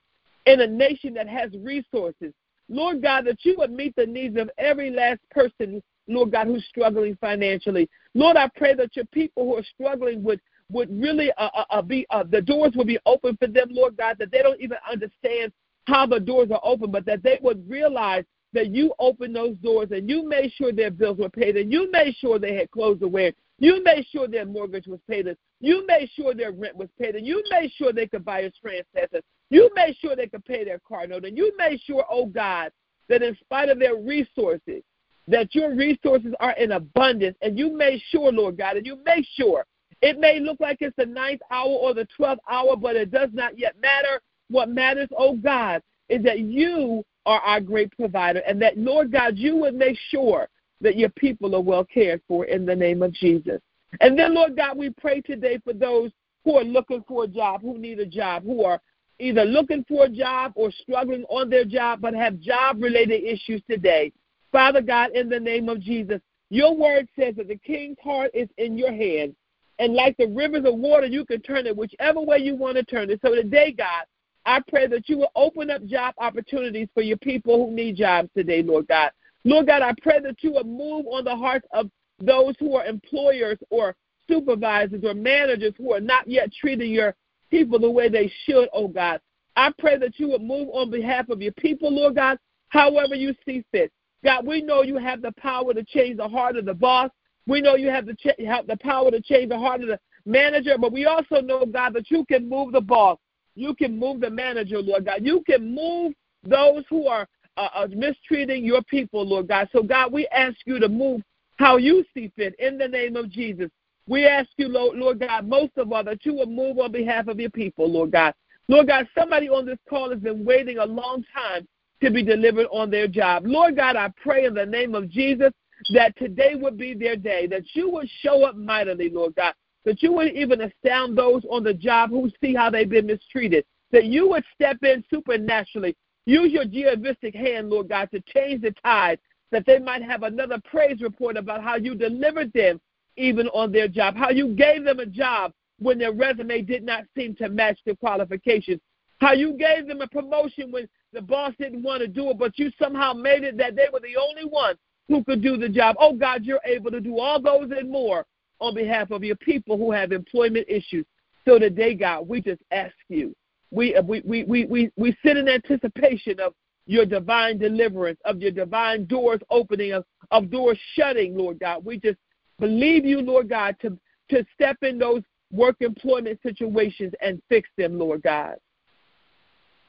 in 0.47 0.61
a 0.61 0.67
nation 0.67 1.15
that 1.15 1.29
has 1.29 1.51
resources, 1.63 2.33
Lord 2.69 3.03
God, 3.03 3.27
that 3.27 3.45
you 3.45 3.57
would 3.59 3.73
meet 3.73 3.95
the 3.97 4.07
needs 4.07 4.39
of 4.39 4.51
every 4.57 4.91
last 4.91 5.21
person, 5.31 5.83
Lord 6.09 6.33
God, 6.33 6.47
who's 6.47 6.65
struggling 6.69 7.19
financially. 7.21 7.91
Lord, 8.15 8.37
I 8.37 8.49
pray 8.57 8.75
that 8.75 8.97
your 8.97 9.05
people 9.07 9.45
who 9.45 9.57
are 9.57 9.65
struggling 9.75 10.23
would 10.23 10.41
would 10.71 10.89
really 10.91 11.31
uh, 11.33 11.51
uh, 11.55 11.65
uh 11.69 11.83
be 11.83 12.07
uh, 12.09 12.25
the 12.25 12.41
doors 12.41 12.73
will 12.75 12.87
be 12.87 12.99
open 13.05 13.37
for 13.37 13.47
them, 13.47 13.69
Lord 13.71 13.97
God, 13.99 14.17
that 14.19 14.31
they 14.31 14.43
don't 14.43 14.61
even 14.61 14.79
understand 14.91 15.53
how 15.87 16.07
the 16.07 16.21
doors 16.21 16.51
are 16.51 16.61
open, 16.63 16.91
but 16.91 17.05
that 17.07 17.23
they 17.23 17.39
would 17.43 17.69
realize 17.69 18.25
that 18.53 18.75
you 18.75 18.93
opened 18.99 19.35
those 19.35 19.57
doors 19.57 19.89
and 19.91 20.09
you 20.09 20.29
made 20.29 20.53
sure 20.53 20.73
their 20.73 20.91
bills 20.91 21.19
were 21.19 21.29
paid 21.29 21.57
and 21.57 21.73
you 21.73 21.91
made 21.91 22.15
sure 22.17 22.39
they 22.39 22.55
had 22.55 22.71
clothes 22.71 23.01
to 23.01 23.09
wear. 23.09 23.33
You 23.59 23.83
made 23.85 24.05
sure 24.11 24.27
their 24.27 24.45
mortgage 24.45 24.87
was 24.87 25.01
paid. 25.09 25.29
And 25.29 25.37
you 25.61 25.87
made 25.87 26.11
sure 26.17 26.35
their 26.35 26.53
rent 26.53 26.77
was 26.77 26.89
paid. 27.01 27.15
And 27.15 27.27
you 27.27 27.43
made 27.51 27.71
sure 27.77 27.93
they 27.93 28.09
could 28.09 28.25
buy 28.25 28.41
a 28.41 28.51
TransPass 28.51 29.23
you 29.53 29.71
made 29.75 29.95
sure 30.01 30.17
they 30.17 30.29
could 30.29 30.47
pay 30.47 30.65
their 30.65 30.79
car 30.79 31.07
note. 31.07 31.27
And 31.27 31.37
you 31.37 31.53
made 31.59 31.79
sure, 31.83 32.07
oh 32.11 32.25
God, 32.25 32.73
that 33.11 33.23
in 33.23 33.37
spite 33.37 33.69
of 33.69 33.79
their 33.79 33.97
resources, 33.97 34.83
that 35.29 35.55
your 35.55 35.75
resources 35.75 36.33
are 36.41 36.53
in 36.53 36.73
abundance. 36.73 37.37
And 37.43 37.59
you 37.59 37.77
made 37.77 38.01
sure, 38.09 38.33
Lord 38.33 38.57
God, 38.57 38.79
and 38.79 38.87
you 38.87 38.99
make 39.05 39.27
sure. 39.37 39.67
It 40.01 40.19
may 40.19 40.41
look 40.41 40.59
like 40.59 40.79
it's 40.81 40.97
the 40.97 41.05
ninth 41.05 41.43
hour 41.51 41.69
or 41.69 41.93
the 41.93 42.09
twelfth 42.17 42.41
hour, 42.51 42.77
but 42.77 42.97
it 42.97 43.11
does 43.11 43.29
not 43.35 43.59
yet 43.59 43.79
matter. 43.81 44.23
What 44.49 44.71
matters, 44.71 45.09
oh 45.17 45.37
God, 45.37 45.83
is 46.13 46.23
that 46.25 46.41
you 46.41 47.03
are 47.25 47.41
our 47.41 47.61
great 47.61 47.91
provider, 47.97 48.41
and 48.41 48.61
that, 48.61 48.77
Lord 48.77 49.11
God, 49.13 49.39
you 49.39 49.57
would 49.57 49.75
make 49.75 49.97
sure 50.11 50.49
that 50.81 50.97
your 50.97 51.11
people 51.11 51.55
are 51.55 51.61
well 51.61 51.85
cared 51.85 52.21
for 52.29 52.45
in 52.45 52.67
the 52.67 52.75
name 52.75 53.03
of 53.03 53.13
Jesus. 53.13 53.61
And 54.01 54.19
then, 54.19 54.35
Lord 54.35 54.57
God, 54.57 54.77
we 54.77 54.91
pray 54.91 55.21
today 55.21 55.59
for 55.65 55.73
those 55.73 56.11
who 56.45 56.57
are 56.57 56.65
looking 56.65 57.05
for 57.07 57.25
a 57.25 57.29
job, 57.29 57.63
who 57.63 57.79
need 57.79 58.01
a 58.01 58.07
job, 58.07 58.43
who 58.43 58.65
are 58.65 58.81
either 59.19 59.45
looking 59.45 59.85
for 59.89 60.07
a 60.07 60.09
job 60.09 60.53
or 60.55 60.71
struggling 60.73 61.25
on 61.31 61.49
their 61.49 61.65
job, 61.65 62.01
but 62.01 62.15
have 62.15 62.41
job 62.41 62.83
related 62.83 63.23
issues 63.23 63.63
today. 63.71 64.13
Father 64.51 64.83
God, 64.83 65.13
in 65.13 65.29
the 65.29 65.41
name 65.41 65.69
of 65.69 65.81
Jesus, 65.81 66.21
your 66.51 66.77
word 66.77 67.09
says 67.19 67.37
that 67.37 67.49
the 67.49 67.57
king's 67.57 67.97
heart 68.03 68.31
is 68.35 68.49
in 68.59 68.77
your 68.77 68.93
hands. 68.93 69.35
And 69.79 69.95
like 69.95 70.17
the 70.17 70.27
rivers 70.27 70.65
of 70.67 70.75
water, 70.79 71.07
you 71.07 71.25
can 71.25 71.41
turn 71.41 71.67
it 71.67 71.77
whichever 71.77 72.21
way 72.21 72.39
you 72.39 72.55
want 72.57 72.77
to 72.77 72.85
turn 72.85 73.11
it. 73.11 73.21
So 73.25 73.35
today, 73.35 73.73
God, 73.73 74.05
I 74.45 74.61
pray 74.69 74.87
that 74.89 75.09
you 75.09 75.19
will 75.19 75.33
open 75.37 75.71
up 75.71 75.85
job 75.87 76.15
opportunities 76.19 76.89
for 76.95 77.03
your 77.03 77.17
people 77.19 77.67
who 77.67 77.75
need 77.75 77.97
jobs 77.97 78.29
today, 78.37 78.63
Lord 78.63 78.89
God. 78.89 79.11
Lord 79.45 79.67
God, 79.67 79.83
I 79.83 79.93
pray 80.03 80.21
that 80.21 80.43
you 80.43 80.53
will 80.53 80.65
move 80.65 81.07
on 81.07 81.25
the 81.25 81.37
hearts 81.37 81.67
of 81.73 81.91
those 82.19 82.55
who 82.59 82.75
are 82.77 82.85
employers 82.85 83.59
or 83.71 83.95
supervisors 84.29 85.05
or 85.05 85.15
managers 85.15 85.75
who 85.77 85.93
are 85.93 86.01
not 86.01 86.29
yet 86.29 86.51
treating 86.53 86.91
your 86.93 87.15
people 87.51 87.79
the 87.79 87.91
way 87.91 88.09
they 88.09 88.33
should, 88.45 88.69
oh 88.73 88.89
God. 88.89 89.21
I 89.57 89.71
pray 89.79 89.99
that 89.99 90.19
you 90.19 90.29
would 90.31 90.43
move 90.43 90.69
on 90.73 90.91
behalf 90.91 91.29
of 91.29 91.43
your 91.43 91.53
people, 91.53 91.93
Lord 91.93 92.15
God, 92.15 92.39
however 92.69 93.15
you 93.15 93.35
see 93.45 93.65
fit. 93.71 93.93
God, 94.25 94.47
we 94.47 94.63
know 94.63 94.83
you 94.83 94.97
have 94.97 95.21
the 95.21 95.33
power 95.33 95.75
to 95.75 95.85
change 95.85 96.17
the 96.17 96.29
heart 96.29 96.57
of 96.57 96.65
the 96.65 96.75
boss. 96.75 97.11
We 97.47 97.61
know 97.61 97.75
you 97.75 97.91
have 97.91 98.07
the, 98.07 98.15
ch- 98.15 98.41
have 98.47 98.67
the 98.67 98.77
power 98.79 99.11
to 99.11 99.21
change 99.21 99.49
the 99.49 99.59
heart 99.59 99.83
of 99.83 99.89
the 99.89 99.99
manager, 100.25 100.79
but 100.79 100.93
we 100.93 101.07
also 101.07 101.41
know, 101.41 101.67
God, 101.67 101.95
that 101.95 102.11
you 102.11 102.25
can 102.25 102.49
move 102.49 102.73
the 102.73 102.81
boss. 102.81 103.19
You 103.55 103.75
can 103.75 103.99
move 103.99 104.21
the 104.21 104.31
manager, 104.31 104.81
Lord 104.81 105.05
God. 105.05 105.21
You 105.23 105.43
can 105.47 105.75
move 105.75 106.15
those 106.45 106.85
who 106.89 107.07
are 107.07 107.27
uh, 107.57 107.69
uh, 107.75 107.87
mistreating 107.91 108.65
your 108.65 108.83
people, 108.83 109.27
Lord 109.27 109.49
God. 109.49 109.69
So, 109.73 109.83
God, 109.83 110.13
we 110.13 110.27
ask 110.29 110.57
you 110.65 110.79
to 110.79 110.89
move 110.89 111.23
how 111.57 111.77
you 111.77 112.05
see 112.15 112.33
fit 112.35 112.55
in 112.59 112.79
the 112.79 112.89
name 112.89 113.17
of 113.17 113.31
Jesus. 113.31 113.69
We 114.09 114.27
ask 114.27 114.49
you, 114.57 114.69
Lord, 114.69 114.99
Lord 114.99 115.21
God, 115.21 115.47
most 115.47 115.73
of 115.77 115.93
all, 115.93 116.03
that 116.05 116.25
you 116.25 116.35
will 116.35 116.47
move 116.47 116.79
on 116.79 116.93
behalf 116.93 117.29
of 117.29 117.39
your 117.39 117.51
people, 117.51 117.91
Lord 117.91 118.11
God. 118.11 118.35
Lord 118.69 118.89
God, 118.89 119.07
somebody 119.17 119.49
on 119.49 119.67
this 119.67 119.79
call 119.89 120.11
has 120.11 120.21
been 120.21 120.45
waiting 120.45 120.79
a 120.79 120.85
long 120.87 121.25
time 121.35 121.67
to 122.03 122.11
be 122.11 122.23
delivered 122.23 122.67
on 122.73 122.91
their 122.91 123.07
job. 123.07 123.45
Lord 123.47 123.77
God, 123.77 123.97
I 123.97 124.13
pray 124.21 124.47
in 124.47 124.55
the 124.55 124.67
name 124.67 124.95
of 124.95 125.09
Jesus 125.09 125.53
that 125.93 126.17
today 126.17 126.55
would 126.55 126.77
be 126.77 126.95
their 126.95 127.17
day, 127.17 127.47
that 127.49 127.63
you 127.75 127.91
would 127.91 128.09
show 128.21 128.45
up 128.45 128.57
mightily, 128.57 129.11
Lord 129.11 129.35
God, 129.35 129.55
that 129.85 130.03
you 130.03 130.13
would 130.13 130.33
even 130.33 130.61
astound 130.63 131.17
those 131.17 131.43
on 131.51 131.65
the 131.65 131.75
job 131.75 132.11
who 132.11 132.31
see 132.41 132.55
how 132.55 132.71
they've 132.71 132.89
been 132.89 133.07
mistreated, 133.07 133.65
that 133.91 134.05
you 134.05 134.29
would 134.29 134.45
step 134.55 134.79
in 134.83 135.05
supernaturally. 135.11 135.97
Use 136.25 136.53
your 136.53 136.65
geovistic 136.65 137.35
hand, 137.35 137.69
Lord 137.69 137.89
God, 137.89 138.11
to 138.13 138.21
change 138.21 138.63
the 138.63 138.73
tide, 138.85 139.19
that 139.51 139.67
they 139.67 139.79
might 139.79 140.03
have 140.03 140.23
another 140.23 140.59
praise 140.65 141.01
report 141.01 141.37
about 141.37 141.63
how 141.63 141.77
you 141.77 141.95
delivered 141.95 142.53
them 142.53 142.81
even 143.17 143.49
on 143.49 143.73
their 143.73 143.89
job, 143.89 144.17
how 144.17 144.31
you 144.31 144.55
gave 144.55 144.85
them 144.85 145.01
a 145.01 145.07
job 145.07 145.53
when 145.79 145.99
their 145.99 146.13
resume 146.13 146.63
did 146.63 146.85
not 146.85 147.05
seem 147.17 147.35
to 147.35 147.49
match 147.49 147.79
their 147.85 147.97
qualifications, 147.97 148.81
how 149.21 149.33
you 149.33 149.53
gave 149.55 149.87
them 149.87 150.01
a 150.01 150.07
promotion 150.09 150.71
when 150.71 150.89
the 151.13 151.21
boss 151.21 151.53
didn't 151.59 151.83
want 151.83 152.01
to 152.01 152.09
do 152.09 152.31
it, 152.31 152.39
but 152.39 152.59
you 152.59 152.71
somehow 152.79 153.13
made 153.13 153.43
it 153.43 153.59
that 153.59 153.77
they 153.77 153.89
were 153.93 154.01
the 154.01 154.17
only 154.17 154.49
one 154.49 154.77
who 155.09 155.23
could 155.25 155.43
do 155.43 155.57
the 155.57 155.69
job. 155.69 155.97
Oh 155.99 156.15
God, 156.15 156.45
you're 156.45 156.61
able 156.65 156.91
to 156.91 157.01
do 157.01 157.19
all 157.19 157.41
those 157.41 157.71
and 157.77 157.91
more 157.91 158.25
on 158.63 158.75
behalf 158.75 159.11
of 159.11 159.25
your 159.25 159.37
people 159.37 159.77
who 159.77 159.91
have 159.91 160.13
employment 160.13 160.65
issues. 160.69 161.05
So 161.45 161.59
today, 161.59 161.95
God, 161.95 162.29
we 162.29 162.41
just 162.41 162.63
ask 162.71 162.95
you. 163.09 163.35
We, 163.73 163.99
we, 164.05 164.23
we, 164.25 164.45
we, 164.45 164.65
we, 164.67 164.91
we 164.97 165.17
sit 165.25 165.37
in 165.37 165.49
anticipation 165.49 166.39
of 166.39 166.55
your 166.87 167.05
divine 167.05 167.59
deliverance, 167.59 168.21
of 168.25 168.41
your 168.41 168.53
divine 168.53 169.07
doors 169.07 169.41
opening, 169.51 169.93
of, 169.93 170.05
of 170.31 170.51
doors 170.51 170.79
shutting, 170.95 171.37
Lord 171.37 171.59
God. 171.59 171.85
We 171.85 171.99
just 171.99 172.19
believe 172.61 173.05
you, 173.05 173.21
Lord 173.21 173.49
God, 173.49 173.77
to, 173.83 173.99
to 174.31 174.47
step 174.55 174.77
in 174.83 174.99
those 174.99 175.23
work 175.51 175.77
employment 175.81 176.39
situations 176.43 177.13
and 177.21 177.43
fix 177.49 177.69
them, 177.77 177.99
Lord 177.99 178.23
God. 178.23 178.57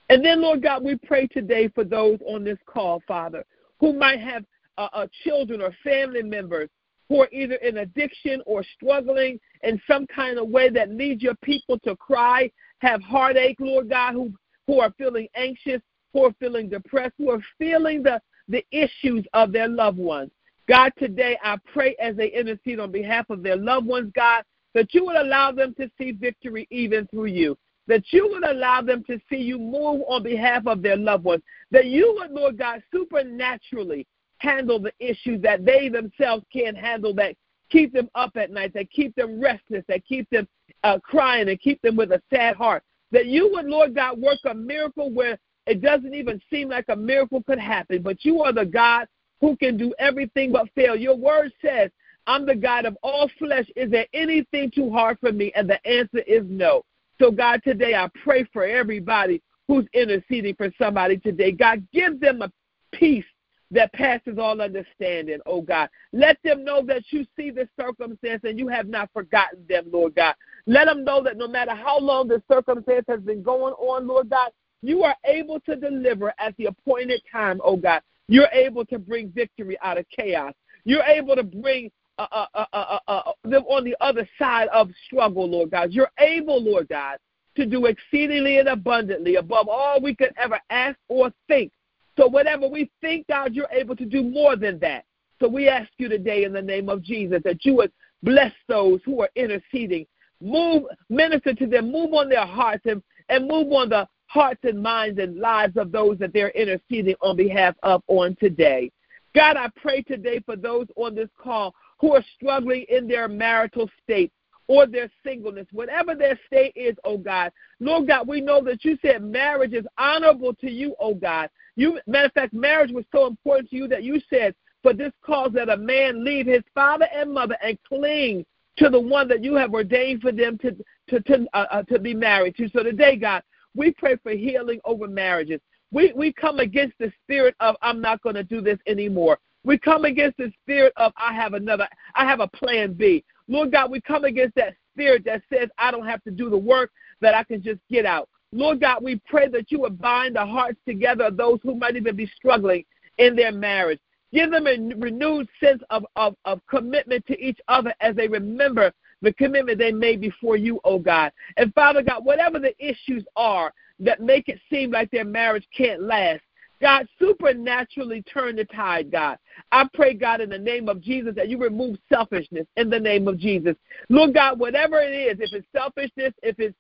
And 0.10 0.26
then, 0.26 0.42
Lord 0.42 0.64
God, 0.64 0.84
we 0.84 0.96
pray 0.96 1.28
today 1.28 1.68
for 1.70 1.84
those 1.84 2.20
on 2.26 2.44
this 2.44 2.58
call, 2.66 3.02
Father, 3.08 3.46
who 3.80 3.94
might 3.94 4.20
have 4.20 4.44
uh, 4.78 4.88
uh, 4.94 5.08
children 5.24 5.62
or 5.62 5.76
family 5.84 6.24
members 6.24 6.70
who 7.14 7.22
are 7.22 7.30
either 7.32 7.56
in 7.58 7.78
addiction 7.78 8.42
or 8.48 8.64
struggling 8.76 9.40
in 9.62 9.80
some 9.86 10.08
kind 10.08 10.40
of 10.40 10.50
way 10.50 10.68
that 10.68 10.90
leads 10.90 11.22
your 11.22 11.36
people 11.44 11.78
to 11.78 11.96
cry, 11.98 12.50
have 12.80 13.04
heartache, 13.04 13.58
Lord 13.60 13.88
God, 13.88 14.14
who, 14.14 14.34
who 14.66 14.80
are 14.80 14.92
feeling 14.98 15.28
anxious, 15.36 15.80
who 16.12 16.26
are 16.26 16.34
feeling 16.40 16.70
depressed, 16.70 17.14
who 17.20 17.30
are 17.30 17.44
feeling 17.60 18.02
the, 18.02 18.20
the 18.48 18.66
issues 18.72 19.24
of 19.34 19.52
their 19.52 19.68
loved 19.68 20.00
ones. 20.00 20.32
God, 20.68 20.92
today 20.98 21.38
I 21.44 21.58
pray 21.72 21.96
as 22.02 22.16
they 22.16 22.30
intercede 22.30 22.80
on 22.80 22.92
behalf 22.92 23.30
of 23.30 23.44
their 23.44 23.58
loved 23.58 23.86
ones, 23.86 24.12
God, 24.16 24.44
that 24.74 24.92
you 24.96 25.06
would 25.06 25.16
allow 25.16 25.52
them 25.52 25.76
to 25.76 25.92
see 26.00 26.14
victory 26.14 26.68
even 26.72 27.06
through 27.10 27.26
you. 27.26 27.56
That 27.86 28.06
you 28.10 28.28
would 28.32 28.44
allow 28.44 28.82
them 28.82 29.04
to 29.04 29.20
see 29.30 29.38
you 29.38 29.60
move 29.60 30.02
on 30.08 30.24
behalf 30.24 30.66
of 30.66 30.82
their 30.82 30.98
loved 30.98 31.26
ones. 31.26 31.44
That 31.70 31.86
you 31.86 32.16
would, 32.18 32.32
Lord 32.32 32.58
God, 32.58 32.82
supernaturally 32.92 34.08
handle 34.44 34.80
the 34.80 34.94
issues 35.00 35.42
that 35.42 35.66
they 35.66 35.90
themselves 35.90 36.46
can't 36.52 36.78
handle, 36.78 37.14
that 37.16 37.36
keep 37.70 37.94
them 37.94 38.10
up 38.14 38.32
at 38.36 38.52
night, 38.52 38.74
that 38.74 38.92
keep 38.92 39.16
them 39.16 39.40
restless, 39.40 39.84
that 39.88 40.06
keep 40.06 40.30
them 40.30 40.48
uh, 40.84 41.00
crying 41.00 41.50
and 41.50 41.60
keep 41.60 41.82
them 41.82 41.96
with 41.96 42.12
a 42.12 42.22
sad 42.32 42.56
heart. 42.56 42.84
That 43.12 43.28
you 43.28 43.52
would, 43.54 43.66
Lord 43.66 43.96
God, 43.96 44.20
work 44.20 44.40
a 44.46 44.54
miracle 44.54 45.12
where 45.12 45.38
it 45.66 45.82
doesn't 45.82 46.14
even 46.14 46.42
seem 46.52 46.70
like 46.70 46.86
a 46.90 46.96
miracle 46.96 47.42
could 47.44 47.60
happen, 47.60 48.02
but 48.02 48.26
you 48.26 48.44
are 48.44 48.52
the 48.52 48.66
God 48.66 49.08
who 49.40 49.56
can 49.56 49.78
do 49.78 49.94
everything 49.98 50.52
but 50.52 50.70
fail. 50.76 50.96
Your 50.96 51.16
word 51.16 51.52
says, 51.62 51.90
I'm 52.28 52.46
the 52.46 52.56
God 52.56 52.86
of 52.86 52.98
all 53.04 53.30
flesh. 53.38 53.66
Is 53.76 53.92
there 53.92 54.08
anything 54.14 54.72
too 54.72 54.90
hard 54.90 55.18
for 55.20 55.32
me? 55.32 55.52
And 55.56 55.70
the 55.70 55.86
answer 55.88 56.20
is 56.20 56.44
no. 56.48 56.84
So, 57.20 57.32
God, 57.32 57.62
today 57.64 57.96
I 57.96 58.10
pray 58.24 58.46
for 58.52 58.66
everybody 58.66 59.42
who's 59.68 59.86
interceding 59.94 60.56
for 60.56 60.72
somebody 60.78 61.18
today. 61.18 61.52
God, 61.52 61.86
give 61.94 62.20
them 62.20 62.42
a 62.42 62.52
peace 62.92 63.26
that 63.74 63.92
passes 63.94 64.38
all 64.38 64.62
understanding, 64.62 65.40
oh 65.46 65.62
God. 65.62 65.90
Let 66.12 66.38
them 66.44 66.64
know 66.64 66.86
that 66.86 67.04
you 67.10 67.26
see 67.36 67.52
the 67.52 67.68
circumstance 67.80 68.42
and 68.44 68.58
you 68.58 68.68
have 68.68 68.88
not 68.88 69.10
forgotten 69.14 69.66
them, 69.68 69.86
Lord 69.92 70.16
God. 70.16 70.36
Let 70.66 70.86
them 70.86 71.04
know 71.04 71.24
that 71.24 71.38
no 71.38 71.48
matter 71.48 71.76
how 71.76 72.00
long 72.00 72.28
the 72.28 72.42
circumstance 72.50 73.06
has 73.08 73.22
been 73.22 73.44
going 73.44 73.74
on, 73.74 74.08
Lord 74.08 74.30
God, 74.30 74.52
you 74.82 75.04
are 75.04 75.16
able 75.26 75.60
to 75.62 75.76
deliver 75.76 76.34
at 76.40 76.56
the 76.58 76.66
appointed 76.66 77.22
time, 77.32 77.60
oh 77.64 77.78
God. 77.78 78.02
You're 78.28 78.50
able 78.54 78.86
to 78.86 79.00
bring 79.00 79.30
victory 79.30 79.78
out 79.84 79.98
of 79.98 80.06
chaos. 80.10 80.54
You're 80.86 81.04
able 81.04 81.36
to 81.36 81.44
bring 81.44 81.92
uh, 82.20 82.28
uh, 82.32 82.46
uh, 82.54 82.66
uh, 82.74 83.00
uh 83.08 83.32
them 83.44 83.64
on 83.64 83.84
the 83.84 83.96
other 84.00 84.28
side 84.38 84.68
of 84.70 84.90
struggle, 85.08 85.50
Lord 85.50 85.72
God. 85.72 85.92
You're 85.92 86.12
able, 86.20 86.62
Lord 86.62 86.88
God, 86.90 87.18
to 87.56 87.66
do 87.66 87.86
exceedingly 87.88 88.60
and 88.60 88.70
abundantly 88.70 89.36
above 89.36 89.68
all 89.68 90.00
we 90.02 90.16
could 90.16 90.34
ever 90.38 90.60
ask 90.70 90.98
or 91.08 91.32
think. 91.48 91.72
So, 92.18 92.28
whatever 92.28 92.68
we 92.68 92.92
think, 93.02 93.28
God, 93.28 93.54
you're 93.54 93.70
able 93.72 93.96
to 93.96 94.06
do 94.06 94.24
more 94.24 94.56
than 94.56 94.80
that. 94.80 95.06
So, 95.40 95.48
we 95.48 95.68
ask 95.68 95.90
you 95.98 96.10
today 96.10 96.44
in 96.44 96.54
the 96.54 96.62
name 96.62 96.90
of 96.90 97.02
Jesus 97.02 97.42
that 97.44 97.66
you 97.66 97.76
would 97.76 97.92
bless 98.22 98.54
those 98.68 99.00
who 99.06 99.22
are 99.22 99.30
interceding. 99.36 100.06
Move, 100.42 100.84
minister 101.10 101.54
to 101.54 101.66
them, 101.66 101.92
move 101.92 102.14
on 102.14 102.30
their 102.30 102.46
hearts 102.46 102.86
and, 102.86 103.02
and 103.30 103.48
move 103.48 103.72
on 103.72 103.90
the 103.90 104.08
hearts 104.28 104.62
and 104.64 104.82
minds 104.82 105.20
and 105.20 105.38
lives 105.38 105.78
of 105.78 105.92
those 105.92 106.18
that 106.18 106.34
they're 106.34 106.50
interceding 106.50 107.16
on 107.22 107.36
behalf 107.38 107.76
of 107.84 108.02
on 108.08 108.36
today. 108.40 108.92
God, 109.36 109.58
I 109.58 109.70
pray 109.76 110.02
today 110.02 110.40
for 110.46 110.56
those 110.56 110.88
on 110.96 111.16
this 111.16 111.30
call 111.42 111.74
who 112.00 112.14
are 112.14 112.24
struggling 112.36 112.86
in 112.90 113.08
their 113.08 113.28
marital 113.28 113.90
state 114.04 114.32
or 114.68 114.86
their 114.86 115.10
singleness, 115.26 115.68
whatever 115.72 116.16
their 116.16 116.40
state 116.48 116.74
is, 116.76 116.96
oh 117.04 117.18
God. 117.18 117.52
Lord 117.80 118.08
God, 118.08 118.28
we 118.28 118.42
know 118.42 118.64
that 118.64 118.86
you 118.86 118.98
said 119.02 119.24
marriage 119.24 119.74
is 119.74 119.86
honorable 119.98 120.54
to 120.56 120.70
you, 120.70 120.96
oh 121.00 121.14
God. 121.14 121.50
You 121.76 122.00
matter 122.08 122.28
of 122.28 122.34
fact, 122.34 122.54
marriage 122.54 122.92
was 122.92 123.06
so 123.12 123.28
important 123.28 123.70
to 123.72 123.76
you 123.76 123.88
that 123.88 124.04
you 124.04 124.22
said, 124.30 124.56
for 124.82 124.94
this 124.94 125.14
cause 125.26 125.52
that 125.54 125.70
a 125.70 125.78
man 125.78 126.24
leave 126.24 126.46
his 126.46 126.64
father 126.76 127.08
and 127.14 127.34
mother 127.34 127.58
and 127.64 127.78
cling 127.88 128.46
to 128.78 128.90
the 128.90 129.00
one 129.00 129.28
that 129.30 129.44
you 129.44 129.56
have 129.56 129.74
ordained 129.74 130.22
for 130.22 130.32
them 130.32 130.58
to 130.60 130.76
to 131.10 131.20
to, 131.22 131.48
uh, 131.54 131.66
uh, 131.72 131.84
to 131.84 132.00
be 132.00 132.14
married 132.14 132.56
to. 132.58 132.70
So 132.70 132.84
today, 132.84 133.16
God, 133.16 133.44
we 133.76 133.92
pray 133.92 134.18
for 134.22 134.32
healing 134.32 134.80
over 134.86 135.08
marriages. 135.08 135.62
We 135.92 136.14
we 136.16 136.34
come 136.34 136.60
against 136.60 136.98
the 137.00 137.12
spirit 137.24 137.56
of 137.60 137.76
I'm 137.82 138.02
not 138.02 138.22
going 138.22 138.36
to 138.36 138.44
do 138.44 138.62
this 138.62 138.80
anymore. 138.88 139.40
We 139.64 139.78
come 139.78 140.06
against 140.06 140.38
the 140.38 140.52
spirit 140.62 140.94
of 140.98 141.14
I 141.18 141.34
have 141.34 141.54
another 141.54 141.88
I 142.16 142.26
have 142.26 142.40
a 142.40 142.48
plan 142.48 142.94
B. 142.94 143.24
Lord 143.48 143.72
God, 143.72 143.92
we 143.92 144.02
come 144.02 144.26
against 144.26 144.56
that 144.56 144.76
spirit 144.94 145.24
that 145.26 145.42
says 145.52 145.70
I 145.78 145.92
don't 145.92 146.08
have 146.08 146.24
to 146.24 146.32
do 146.32 146.50
the 146.50 146.58
work, 146.58 146.92
that 147.22 147.34
I 147.34 147.44
can 147.44 147.62
just 147.62 147.80
get 147.90 148.06
out. 148.06 148.30
Lord 148.52 148.80
God, 148.80 149.04
we 149.04 149.20
pray 149.28 149.48
that 149.50 149.72
you 149.72 149.80
would 149.80 150.00
bind 150.00 150.36
the 150.36 150.46
hearts 150.46 150.80
together 150.88 151.26
of 151.26 151.38
those 151.38 151.60
who 151.64 151.76
might 151.76 151.96
even 151.96 152.16
be 152.16 152.28
struggling 152.36 152.86
in 153.18 153.36
their 153.36 153.52
marriage. 153.52 154.00
Give 154.32 154.52
them 154.52 154.68
a 154.68 154.78
renewed 154.96 155.48
sense 155.60 155.82
of, 155.90 156.06
of, 156.16 156.36
of 156.46 156.60
commitment 156.68 157.26
to 157.28 157.40
each 157.40 157.60
other 157.68 157.94
as 158.00 158.16
they 158.16 158.28
remember 158.28 158.92
the 159.22 159.34
commitment 159.34 159.80
they 159.80 159.92
made 159.92 160.22
before 160.22 160.58
you, 160.58 160.80
oh 160.84 161.00
God. 161.00 161.32
And 161.58 161.74
Father 161.74 162.02
God, 162.02 162.26
whatever 162.26 162.60
the 162.60 162.74
issues 162.84 163.24
are 163.36 163.74
that 164.00 164.22
make 164.22 164.50
it 164.50 164.60
seem 164.70 164.92
like 164.92 165.10
their 165.12 165.26
marriage 165.26 165.68
can't 165.76 166.02
last, 166.02 166.42
God, 166.84 167.08
supernaturally 167.18 168.24
turn 168.24 168.58
the 168.58 168.66
tide, 168.66 169.10
God. 169.10 169.38
I 169.72 169.88
pray, 169.94 170.14
God, 170.14 170.42
in 170.42 170.50
the 170.50 170.60
name 170.60 170.90
of 170.90 171.00
Jesus, 171.00 171.34
that 171.38 171.48
you 171.48 171.58
remove 171.58 171.98
selfishness 172.12 172.68
in 172.76 172.90
the 172.90 173.00
name 173.00 173.26
of 173.30 173.40
Jesus. 173.40 173.78
Lord 174.10 174.34
God, 174.34 174.60
whatever 174.60 175.00
it 175.00 175.14
is, 175.14 175.38
if 175.40 175.54
it's 175.54 175.66
selfishness, 175.72 176.34
if 176.44 176.58
it's 176.60 176.76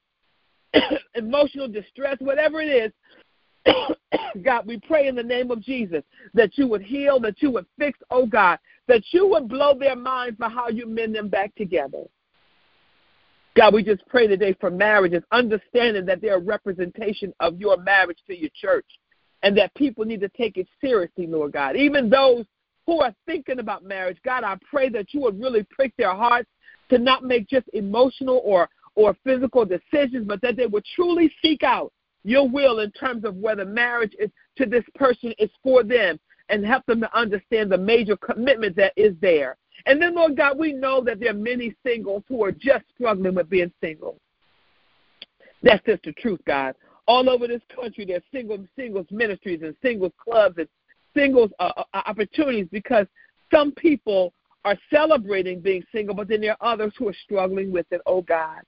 emotional 1.15 1.69
distress, 1.69 2.17
whatever 2.19 2.59
it 2.59 2.91
is, 3.65 3.75
God, 4.43 4.67
we 4.67 4.77
pray 4.77 5.07
in 5.07 5.15
the 5.15 5.23
name 5.23 5.51
of 5.51 5.61
Jesus 5.61 6.03
that 6.33 6.57
you 6.57 6.67
would 6.67 6.81
heal, 6.81 7.17
that 7.21 7.41
you 7.41 7.51
would 7.51 7.65
fix, 7.79 7.97
oh 8.11 8.25
God, 8.25 8.59
that 8.89 9.03
you 9.11 9.25
would 9.29 9.47
blow 9.47 9.73
their 9.73 9.95
minds 9.95 10.35
for 10.37 10.49
how 10.49 10.67
you 10.67 10.85
mend 10.85 11.15
them 11.15 11.29
back 11.29 11.55
together. 11.55 12.03
God, 13.55 13.73
we 13.73 13.83
just 13.83 14.05
pray 14.07 14.27
today 14.27 14.53
for 14.59 14.69
marriages, 14.69 15.23
understanding 15.31 16.05
that 16.07 16.19
they're 16.19 16.35
a 16.35 16.39
representation 16.39 17.33
of 17.39 17.57
your 17.57 17.77
marriage 17.77 18.19
to 18.27 18.37
your 18.37 18.49
church 18.53 18.85
and 19.43 19.57
that 19.57 19.73
people 19.75 20.05
need 20.05 20.21
to 20.21 20.29
take 20.29 20.57
it 20.57 20.67
seriously, 20.81 21.27
Lord 21.27 21.51
God. 21.51 21.75
Even 21.75 22.09
those 22.09 22.45
who 22.87 23.01
are 23.01 23.13
thinking 23.25 23.59
about 23.59 23.83
marriage, 23.83 24.17
God, 24.25 24.43
I 24.43 24.57
pray 24.69 24.89
that 24.89 25.13
you 25.13 25.21
would 25.21 25.39
really 25.39 25.63
prick 25.69 25.93
their 25.97 26.15
hearts 26.15 26.49
to 26.89 26.97
not 26.97 27.23
make 27.23 27.47
just 27.47 27.67
emotional 27.73 28.41
or, 28.43 28.69
or 28.95 29.15
physical 29.23 29.65
decisions, 29.65 30.25
but 30.25 30.41
that 30.41 30.55
they 30.55 30.65
would 30.65 30.85
truly 30.95 31.31
seek 31.41 31.61
out 31.63 31.91
your 32.23 32.49
will 32.49 32.79
in 32.79 32.91
terms 32.91 33.25
of 33.25 33.35
whether 33.35 33.65
marriage 33.65 34.15
is 34.17 34.31
to 34.57 34.65
this 34.65 34.83
person 34.95 35.33
is 35.37 35.49
for 35.61 35.83
them 35.83 36.17
and 36.49 36.65
help 36.65 36.85
them 36.85 37.01
to 37.01 37.17
understand 37.17 37.71
the 37.71 37.77
major 37.77 38.15
commitment 38.17 38.75
that 38.77 38.93
is 38.95 39.13
there. 39.21 39.57
And 39.85 40.01
then, 40.01 40.15
Lord 40.15 40.37
God, 40.37 40.57
we 40.57 40.71
know 40.71 41.03
that 41.03 41.19
there 41.19 41.31
are 41.31 41.33
many 41.33 41.75
singles 41.85 42.23
who 42.29 42.43
are 42.45 42.51
just 42.51 42.85
struggling 42.95 43.35
with 43.35 43.49
being 43.49 43.73
single. 43.81 44.17
That's 45.61 45.83
just 45.85 46.03
the 46.03 46.13
truth, 46.13 46.39
God 46.45 46.75
all 47.07 47.29
over 47.29 47.47
this 47.47 47.61
country. 47.73 48.05
There's 48.05 48.23
single 48.31 48.65
singles 48.75 49.07
ministries 49.11 49.61
and 49.61 49.75
singles 49.81 50.13
clubs 50.17 50.57
and 50.57 50.67
singles 51.15 51.51
uh, 51.59 51.71
uh, 51.77 52.01
opportunities 52.05 52.67
because 52.71 53.07
some 53.53 53.71
people 53.71 54.33
are 54.65 54.77
celebrating 54.91 55.59
being 55.59 55.83
single, 55.91 56.15
but 56.15 56.27
then 56.27 56.41
there 56.41 56.55
are 56.59 56.73
others 56.73 56.93
who 56.97 57.07
are 57.09 57.15
struggling 57.25 57.71
with 57.71 57.85
it. 57.91 58.01
Oh 58.05 58.21
God, 58.21 58.61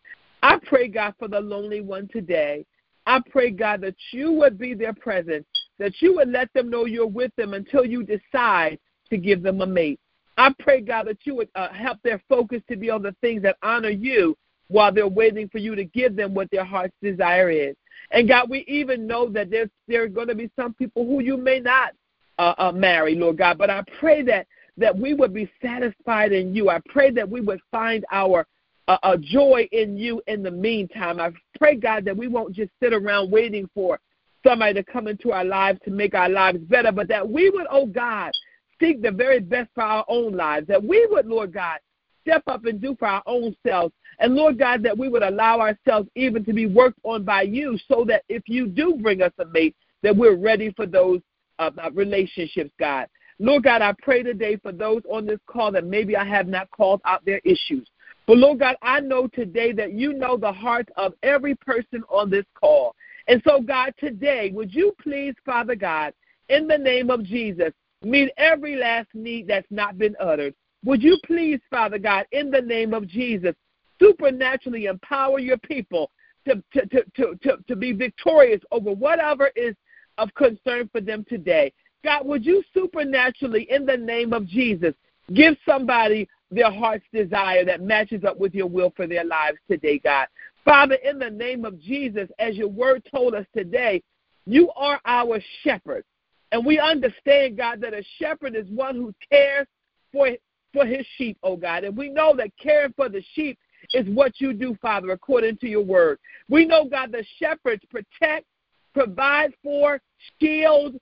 I 0.43 0.59
pray 0.65 0.87
God 0.87 1.13
for 1.17 1.27
the 1.27 1.39
lonely 1.39 1.81
one 1.81 2.07
today. 2.11 2.65
I 3.07 3.21
pray 3.29 3.51
God 3.51 3.81
that 3.81 3.95
you 4.11 4.31
would 4.31 4.57
be 4.57 4.73
their 4.73 4.93
presence, 4.93 5.45
that 5.77 5.93
you 6.01 6.15
would 6.15 6.29
let 6.29 6.51
them 6.53 6.69
know 6.69 6.85
you're 6.85 7.07
with 7.07 7.31
them 7.35 7.53
until 7.53 7.85
you 7.85 8.03
decide 8.03 8.79
to 9.09 9.17
give 9.17 9.43
them 9.43 9.61
a 9.61 9.65
mate. 9.65 9.99
I 10.37 10.53
pray 10.59 10.81
God 10.81 11.07
that 11.07 11.19
you 11.23 11.35
would 11.35 11.49
uh, 11.55 11.69
help 11.71 11.99
their 12.03 12.21
focus 12.27 12.61
to 12.67 12.75
be 12.75 12.89
on 12.89 13.03
the 13.03 13.15
things 13.21 13.41
that 13.43 13.57
honor 13.61 13.89
you 13.89 14.35
while 14.67 14.91
they're 14.91 15.07
waiting 15.07 15.47
for 15.47 15.59
you 15.59 15.75
to 15.75 15.85
give 15.85 16.15
them 16.15 16.33
what 16.33 16.49
their 16.51 16.65
heart's 16.65 16.95
desire 17.01 17.49
is. 17.49 17.75
And 18.12 18.27
God, 18.27 18.49
we 18.49 18.63
even 18.67 19.08
know 19.08 19.29
that 19.29 19.49
there's 19.49 19.69
there 19.88 20.03
are 20.03 20.08
going 20.08 20.27
to 20.27 20.36
be 20.36 20.49
some 20.55 20.73
people 20.73 21.05
who 21.05 21.21
you 21.21 21.38
may 21.38 21.60
not 21.60 21.93
uh, 22.38 22.53
uh, 22.58 22.71
marry, 22.71 23.15
Lord 23.15 23.38
God. 23.38 23.58
But 23.58 23.69
I 23.69 23.84
pray 23.99 24.21
that 24.23 24.47
that 24.77 24.97
we 24.97 25.13
would 25.13 25.34
be 25.34 25.49
satisfied 25.62 26.31
in 26.31 26.53
you. 26.53 26.69
I 26.69 26.79
pray 26.89 27.10
that 27.12 27.29
we 27.29 27.41
would 27.41 27.62
find 27.71 28.05
our 28.12 28.45
uh, 28.88 28.97
uh, 29.03 29.17
joy 29.17 29.67
in 29.71 29.97
you 29.97 30.21
in 30.27 30.43
the 30.43 30.51
meantime. 30.51 31.19
I 31.19 31.31
pray, 31.58 31.75
God, 31.75 32.05
that 32.05 32.15
we 32.15 32.27
won't 32.27 32.53
just 32.53 32.71
sit 32.81 32.93
around 32.93 33.31
waiting 33.31 33.69
for 33.73 33.99
somebody 34.45 34.73
to 34.75 34.84
come 34.84 35.08
into 35.08 35.31
our 35.31 35.45
lives 35.45 35.79
to 35.86 35.91
make 35.91 36.13
our 36.13 36.29
lives 36.29 36.60
better, 36.60 36.91
but 36.91 37.08
that 37.08 37.27
we 37.27 37.49
would, 37.49 37.65
oh 37.71 37.86
God, 37.86 38.31
seek 38.79 39.01
the 39.01 39.12
very 39.12 39.39
best 39.39 39.69
for 39.73 39.84
our 39.84 40.05
own 40.08 40.36
lives. 40.36 40.67
That 40.67 40.84
we 40.84 41.08
would, 41.10 41.25
Lord 41.25 41.53
God, 41.53 41.79
step 42.21 42.43
up 42.47 42.65
and 42.65 42.79
do 42.81 42.95
for 42.99 43.08
our 43.08 43.23
own 43.25 43.55
selves. 43.65 43.93
And 44.19 44.36
Lord 44.36 44.58
God, 44.58 44.84
that 44.84 44.97
we 44.97 45.10
would 45.10 45.23
allow 45.23 45.60
ourselves 45.60 46.10
even 46.15 46.45
to 46.45 46.54
be 46.54 46.67
worked 46.67 46.99
on 47.04 47.23
by 47.23 47.43
you 47.43 47.78
so 47.88 48.06
that 48.06 48.23
if 48.30 48.43
you 48.47 48.67
do 48.67 48.97
bring 49.01 49.21
us 49.21 49.34
a 49.39 49.45
mate, 49.45 49.75
that 50.04 50.15
we're 50.15 50.36
ready 50.38 50.71
for 50.75 50.86
those 50.86 51.21
uh, 51.60 51.71
relationships, 51.93 52.71
God. 52.80 53.08
Lord 53.39 53.63
God, 53.63 53.82
I 53.82 53.93
pray 54.01 54.23
today 54.23 54.56
for 54.58 54.71
those 54.71 55.01
on 55.10 55.25
this 55.25 55.39
call 55.47 55.71
that 55.73 55.86
maybe 55.86 56.15
I 56.15 56.23
have 56.23 56.47
not 56.47 56.69
called 56.71 57.01
out 57.06 57.25
their 57.25 57.41
issues. 57.43 57.89
But 58.28 58.38
Lord 58.38 58.60
God, 58.60 58.75
I 58.82 59.01
know 59.01 59.28
today 59.28 59.71
that 59.73 59.93
you 59.93 60.13
know 60.13 60.38
the 60.38 60.51
heart 60.51 60.88
of 60.95 61.13
every 61.21 61.56
person 61.56 62.04
on 62.10 62.30
this 62.30 62.45
call. 62.60 62.95
And 63.28 63.41
so, 63.45 63.62
God, 63.62 63.93
today, 63.99 64.51
would 64.54 64.73
you 64.73 64.93
please, 65.01 65.34
Father 65.45 65.75
God, 65.75 66.13
in 66.49 66.67
the 66.67 66.78
name 66.78 67.10
of 67.10 67.23
Jesus, 67.23 67.71
meet 68.04 68.32
every 68.38 68.75
last 68.75 69.08
need 69.13 69.47
that's 69.47 69.67
not 69.69 69.97
been 69.97 70.15
uttered. 70.19 70.54
Would 70.86 71.01
you 71.01 71.17
please, 71.25 71.60
Father 71.69 71.97
God, 71.97 72.25
in 72.32 72.51
the 72.51 72.62
name 72.62 72.93
of 72.93 73.08
Jesus, 73.08 73.56
supernaturally 73.99 74.86
empower 74.86 75.39
your 75.39 75.58
people 75.58 76.12
to, 76.47 76.63
to, 76.73 76.86
to, 76.88 77.03
to, 77.15 77.39
to, 77.43 77.58
to 77.67 77.75
be 77.75 77.91
victorious 77.91 78.62
over 78.71 78.91
whatever 78.91 79.51
is 79.55 79.75
of 80.17 80.34
concern 80.36 80.89
for 80.91 81.01
them 81.01 81.25
today? 81.27 81.73
God, 82.03 82.25
would 82.27 82.45
you 82.45 82.63
supernaturally, 82.73 83.67
in 83.69 83.86
the 83.86 83.97
name 83.97 84.31
of 84.34 84.45
Jesus, 84.45 84.93
give 85.34 85.55
somebody 85.67 86.27
their 86.51 86.71
heart's 86.71 87.05
desire 87.12 87.65
that 87.65 87.81
matches 87.81 88.23
up 88.23 88.38
with 88.38 88.53
your 88.53 88.67
will 88.67 88.93
for 88.95 89.08
their 89.08 89.23
lives 89.25 89.58
today, 89.69 89.99
God? 89.99 90.27
Father, 90.63 90.95
in 90.95 91.19
the 91.19 91.29
name 91.29 91.65
of 91.65 91.79
Jesus, 91.79 92.29
as 92.39 92.55
your 92.55 92.67
word 92.67 93.08
told 93.12 93.34
us 93.34 93.45
today, 93.55 94.03
you 94.45 94.69
are 94.75 94.99
our 95.05 95.39
shepherd. 95.63 96.03
And 96.51 96.65
we 96.65 96.79
understand, 96.79 97.58
God, 97.58 97.81
that 97.81 97.93
a 97.93 98.03
shepherd 98.19 98.55
is 98.55 98.67
one 98.69 98.95
who 98.95 99.13
cares 99.29 99.67
for 100.12 100.29
for 100.73 100.86
his 100.86 101.05
sheep, 101.17 101.38
oh 101.41 101.55
God. 101.55 101.86
And 101.86 101.95
we 101.95 102.10
know 102.10 102.36
that 102.36 102.51
caring 102.62 102.93
for 102.97 103.08
the 103.08 103.23
sheep 103.34 103.58
is 103.93 104.07
what 104.09 104.39
you 104.39 104.53
do, 104.53 104.77
Father, 104.81 105.11
according 105.11 105.57
to 105.57 105.67
your 105.67 105.83
word. 105.83 106.19
We 106.49 106.65
know, 106.65 106.85
God, 106.85 107.11
the 107.11 107.25
shepherds 107.39 107.83
protect, 107.89 108.45
provide 108.93 109.53
for, 109.63 110.01
shield, 110.39 110.95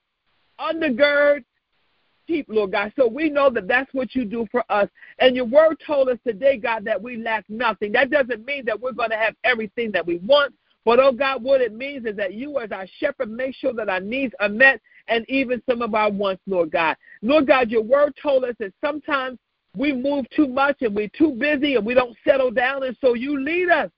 undergird 0.60 1.44
sheep, 2.28 2.46
Lord 2.50 2.72
God. 2.72 2.94
So 2.96 3.08
we 3.08 3.30
know 3.30 3.50
that 3.50 3.68
that's 3.68 3.94
what 3.94 4.16
you 4.16 4.26
do 4.26 4.48
for 4.52 4.64
us. 4.70 4.88
And 5.20 5.36
your 5.36 5.46
word 5.46 5.78
told 5.86 6.10
us 6.10 6.18
today, 6.26 6.58
God, 6.58 6.86
that 6.86 7.02
we 7.02 7.18
lack 7.18 7.46
nothing. 7.50 7.92
That 7.92 8.10
doesn't 8.10 8.46
mean 8.46 8.66
that 8.66 8.80
we're 8.80 8.94
going 8.94 9.10
to 9.10 9.18
have 9.18 9.36
everything 9.44 9.92
that 9.92 10.06
we 10.06 10.18
want 10.18 10.54
But, 10.86 11.00
oh 11.00 11.12
God, 11.12 11.44
what 11.44 11.62
it 11.62 11.74
means 11.74 12.06
is 12.06 12.16
that 12.18 12.34
you, 12.34 12.60
as 12.60 12.72
our 12.72 12.88
shepherd, 13.00 13.32
make 13.32 13.56
sure 13.56 13.74
that 13.74 13.90
our 13.90 14.00
needs 14.00 14.34
are 14.40 14.50
met 14.50 14.82
and 15.08 15.26
even 15.30 15.62
some 15.70 15.82
of 15.82 15.96
our 15.96 16.12
wants, 16.12 16.42
Lord 16.46 16.72
God. 16.72 16.98
Lord 17.22 17.48
God, 17.48 17.70
your 17.70 17.84
word 17.84 18.14
told 18.22 18.44
us 18.44 18.56
that 18.60 18.74
sometimes 18.84 19.38
we 19.76 19.92
move 19.94 20.26
too 20.36 20.48
much 20.48 20.78
and 20.82 20.96
we're 20.96 21.10
too 21.10 21.32
busy 21.32 21.76
and 21.76 21.86
we 21.86 21.94
don't 21.94 22.16
settle 22.26 22.52
down. 22.52 22.84
And 22.84 22.96
so 23.02 23.14
you 23.16 23.40
lead 23.40 23.70
us 23.70 23.90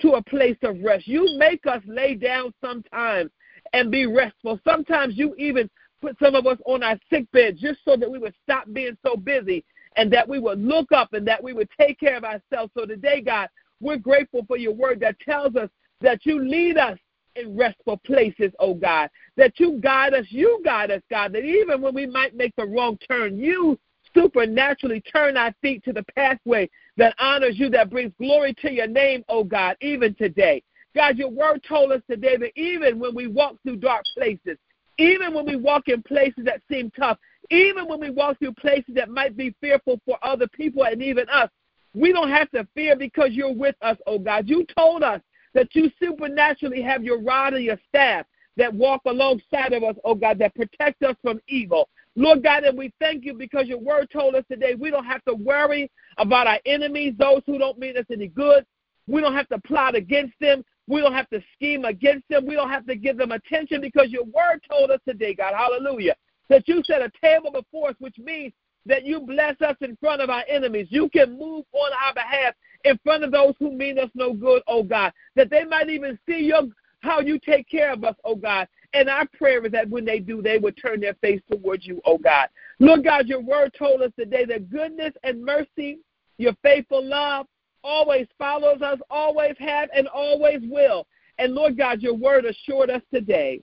to 0.00 0.12
a 0.12 0.22
place 0.22 0.56
of 0.62 0.80
rest. 0.82 1.06
You 1.06 1.36
make 1.38 1.66
us 1.66 1.82
lay 1.86 2.14
down 2.14 2.52
sometimes 2.62 3.30
and 3.72 3.90
be 3.90 4.06
restful. 4.06 4.60
Sometimes 4.64 5.16
you 5.16 5.34
even 5.36 5.68
put 6.00 6.16
some 6.18 6.34
of 6.34 6.46
us 6.46 6.58
on 6.66 6.82
our 6.82 6.98
sick 7.10 7.30
bed 7.32 7.56
just 7.58 7.80
so 7.84 7.96
that 7.96 8.10
we 8.10 8.18
would 8.18 8.34
stop 8.44 8.66
being 8.72 8.96
so 9.04 9.16
busy 9.16 9.64
and 9.96 10.12
that 10.12 10.28
we 10.28 10.38
would 10.38 10.60
look 10.60 10.92
up 10.92 11.12
and 11.12 11.26
that 11.26 11.42
we 11.42 11.52
would 11.52 11.68
take 11.78 11.98
care 11.98 12.16
of 12.16 12.24
ourselves. 12.24 12.72
So 12.76 12.84
today, 12.84 13.20
God, 13.20 13.48
we're 13.80 13.96
grateful 13.96 14.44
for 14.46 14.56
your 14.56 14.72
word 14.72 15.00
that 15.00 15.18
tells 15.20 15.56
us 15.56 15.70
that 16.00 16.26
you 16.26 16.44
lead 16.44 16.76
us 16.76 16.98
in 17.36 17.56
restful 17.56 17.96
places, 17.98 18.52
oh 18.60 18.74
God, 18.74 19.08
that 19.36 19.58
you 19.58 19.80
guide 19.80 20.14
us, 20.14 20.26
you 20.28 20.60
guide 20.64 20.90
us, 20.90 21.02
God, 21.10 21.32
that 21.32 21.44
even 21.44 21.80
when 21.80 21.94
we 21.94 22.06
might 22.06 22.36
make 22.36 22.54
the 22.56 22.66
wrong 22.66 22.98
turn, 23.08 23.38
you 23.38 23.78
supernaturally 24.14 25.00
turn 25.00 25.36
our 25.36 25.54
feet 25.60 25.84
to 25.84 25.92
the 25.92 26.04
pathway 26.14 26.68
that 26.96 27.14
honors 27.18 27.58
you, 27.58 27.68
that 27.70 27.90
brings 27.90 28.12
glory 28.18 28.54
to 28.54 28.72
your 28.72 28.86
name, 28.86 29.24
oh 29.28 29.44
God, 29.44 29.76
even 29.80 30.14
today. 30.14 30.62
God, 30.94 31.18
your 31.18 31.30
word 31.30 31.64
told 31.68 31.92
us 31.92 32.02
today 32.08 32.36
that 32.36 32.52
even 32.56 32.98
when 32.98 33.14
we 33.14 33.26
walk 33.26 33.56
through 33.62 33.76
dark 33.76 34.04
places, 34.14 34.56
even 34.98 35.34
when 35.34 35.44
we 35.44 35.56
walk 35.56 35.88
in 35.88 36.02
places 36.02 36.44
that 36.44 36.62
seem 36.70 36.90
tough, 36.92 37.18
even 37.50 37.88
when 37.88 38.00
we 38.00 38.10
walk 38.10 38.38
through 38.38 38.54
places 38.54 38.94
that 38.94 39.10
might 39.10 39.36
be 39.36 39.54
fearful 39.60 40.00
for 40.04 40.16
other 40.22 40.46
people 40.48 40.84
and 40.84 41.02
even 41.02 41.28
us, 41.28 41.50
we 41.94 42.12
don't 42.12 42.30
have 42.30 42.50
to 42.52 42.66
fear 42.74 42.96
because 42.96 43.30
you're 43.32 43.52
with 43.52 43.76
us, 43.82 43.96
oh 44.06 44.18
God. 44.18 44.48
You 44.48 44.64
told 44.76 45.02
us 45.02 45.20
that 45.52 45.74
you 45.74 45.90
supernaturally 46.00 46.82
have 46.82 47.04
your 47.04 47.20
rod 47.20 47.54
and 47.54 47.64
your 47.64 47.78
staff 47.88 48.26
that 48.56 48.72
walk 48.72 49.02
alongside 49.06 49.72
of 49.72 49.82
us, 49.82 49.96
oh 50.04 50.14
God, 50.14 50.38
that 50.38 50.54
protect 50.54 51.02
us 51.02 51.16
from 51.22 51.40
evil. 51.48 51.88
Lord 52.16 52.42
God, 52.42 52.64
and 52.64 52.78
we 52.78 52.92
thank 53.00 53.24
you 53.24 53.34
because 53.34 53.66
your 53.66 53.78
word 53.78 54.08
told 54.12 54.36
us 54.36 54.44
today 54.50 54.74
we 54.74 54.90
don't 54.90 55.04
have 55.04 55.24
to 55.24 55.34
worry 55.34 55.90
about 56.18 56.46
our 56.46 56.60
enemies, 56.64 57.14
those 57.18 57.42
who 57.46 57.58
don't 57.58 57.78
mean 57.78 57.96
us 57.96 58.06
any 58.10 58.28
good. 58.28 58.64
We 59.06 59.20
don't 59.20 59.34
have 59.34 59.48
to 59.48 59.58
plot 59.60 59.94
against 59.94 60.34
them. 60.40 60.64
We 60.86 61.00
don't 61.00 61.12
have 61.14 61.28
to 61.30 61.42
scheme 61.54 61.84
against 61.84 62.28
them. 62.28 62.46
We 62.46 62.54
don't 62.54 62.70
have 62.70 62.86
to 62.86 62.94
give 62.94 63.16
them 63.16 63.32
attention 63.32 63.80
because 63.80 64.10
your 64.10 64.24
word 64.24 64.60
told 64.68 64.90
us 64.90 65.00
today, 65.06 65.34
God, 65.34 65.54
hallelujah, 65.56 66.14
that 66.48 66.68
you 66.68 66.82
set 66.84 67.02
a 67.02 67.10
table 67.20 67.50
before 67.50 67.90
us, 67.90 67.96
which 67.98 68.18
means 68.18 68.52
that 68.86 69.04
you 69.04 69.20
bless 69.20 69.60
us 69.62 69.76
in 69.80 69.96
front 69.96 70.20
of 70.20 70.30
our 70.30 70.44
enemies. 70.48 70.88
You 70.90 71.08
can 71.08 71.38
move 71.38 71.64
on 71.72 71.90
our 72.04 72.14
behalf 72.14 72.54
in 72.84 72.98
front 73.02 73.24
of 73.24 73.32
those 73.32 73.54
who 73.58 73.72
mean 73.72 73.98
us 73.98 74.10
no 74.14 74.34
good, 74.34 74.62
oh 74.68 74.82
God, 74.82 75.12
that 75.36 75.50
they 75.50 75.64
might 75.64 75.88
even 75.88 76.18
see 76.28 76.44
your 76.44 76.62
how 77.00 77.20
you 77.20 77.38
take 77.38 77.68
care 77.68 77.92
of 77.92 78.02
us, 78.02 78.14
oh 78.24 78.34
God. 78.34 78.66
And 78.94 79.10
our 79.10 79.26
prayer 79.36 79.64
is 79.66 79.72
that 79.72 79.90
when 79.90 80.04
they 80.04 80.20
do, 80.20 80.40
they 80.40 80.58
would 80.58 80.76
turn 80.80 81.00
their 81.00 81.14
face 81.14 81.40
towards 81.50 81.84
you, 81.84 82.00
oh 82.04 82.16
God. 82.16 82.48
Lord 82.78 83.04
God, 83.04 83.26
your 83.26 83.40
word 83.40 83.74
told 83.78 84.02
us 84.02 84.12
today 84.18 84.44
that 84.46 84.70
goodness 84.70 85.12
and 85.22 85.44
mercy, 85.44 85.98
your 86.38 86.54
faithful 86.62 87.04
love, 87.04 87.46
always 87.82 88.26
follows 88.38 88.80
us, 88.82 88.98
always 89.10 89.54
have, 89.58 89.88
and 89.94 90.08
always 90.08 90.60
will. 90.70 91.06
And 91.38 91.54
Lord 91.54 91.76
God, 91.76 92.00
your 92.00 92.14
word 92.14 92.44
assured 92.44 92.88
us 92.88 93.02
today 93.12 93.60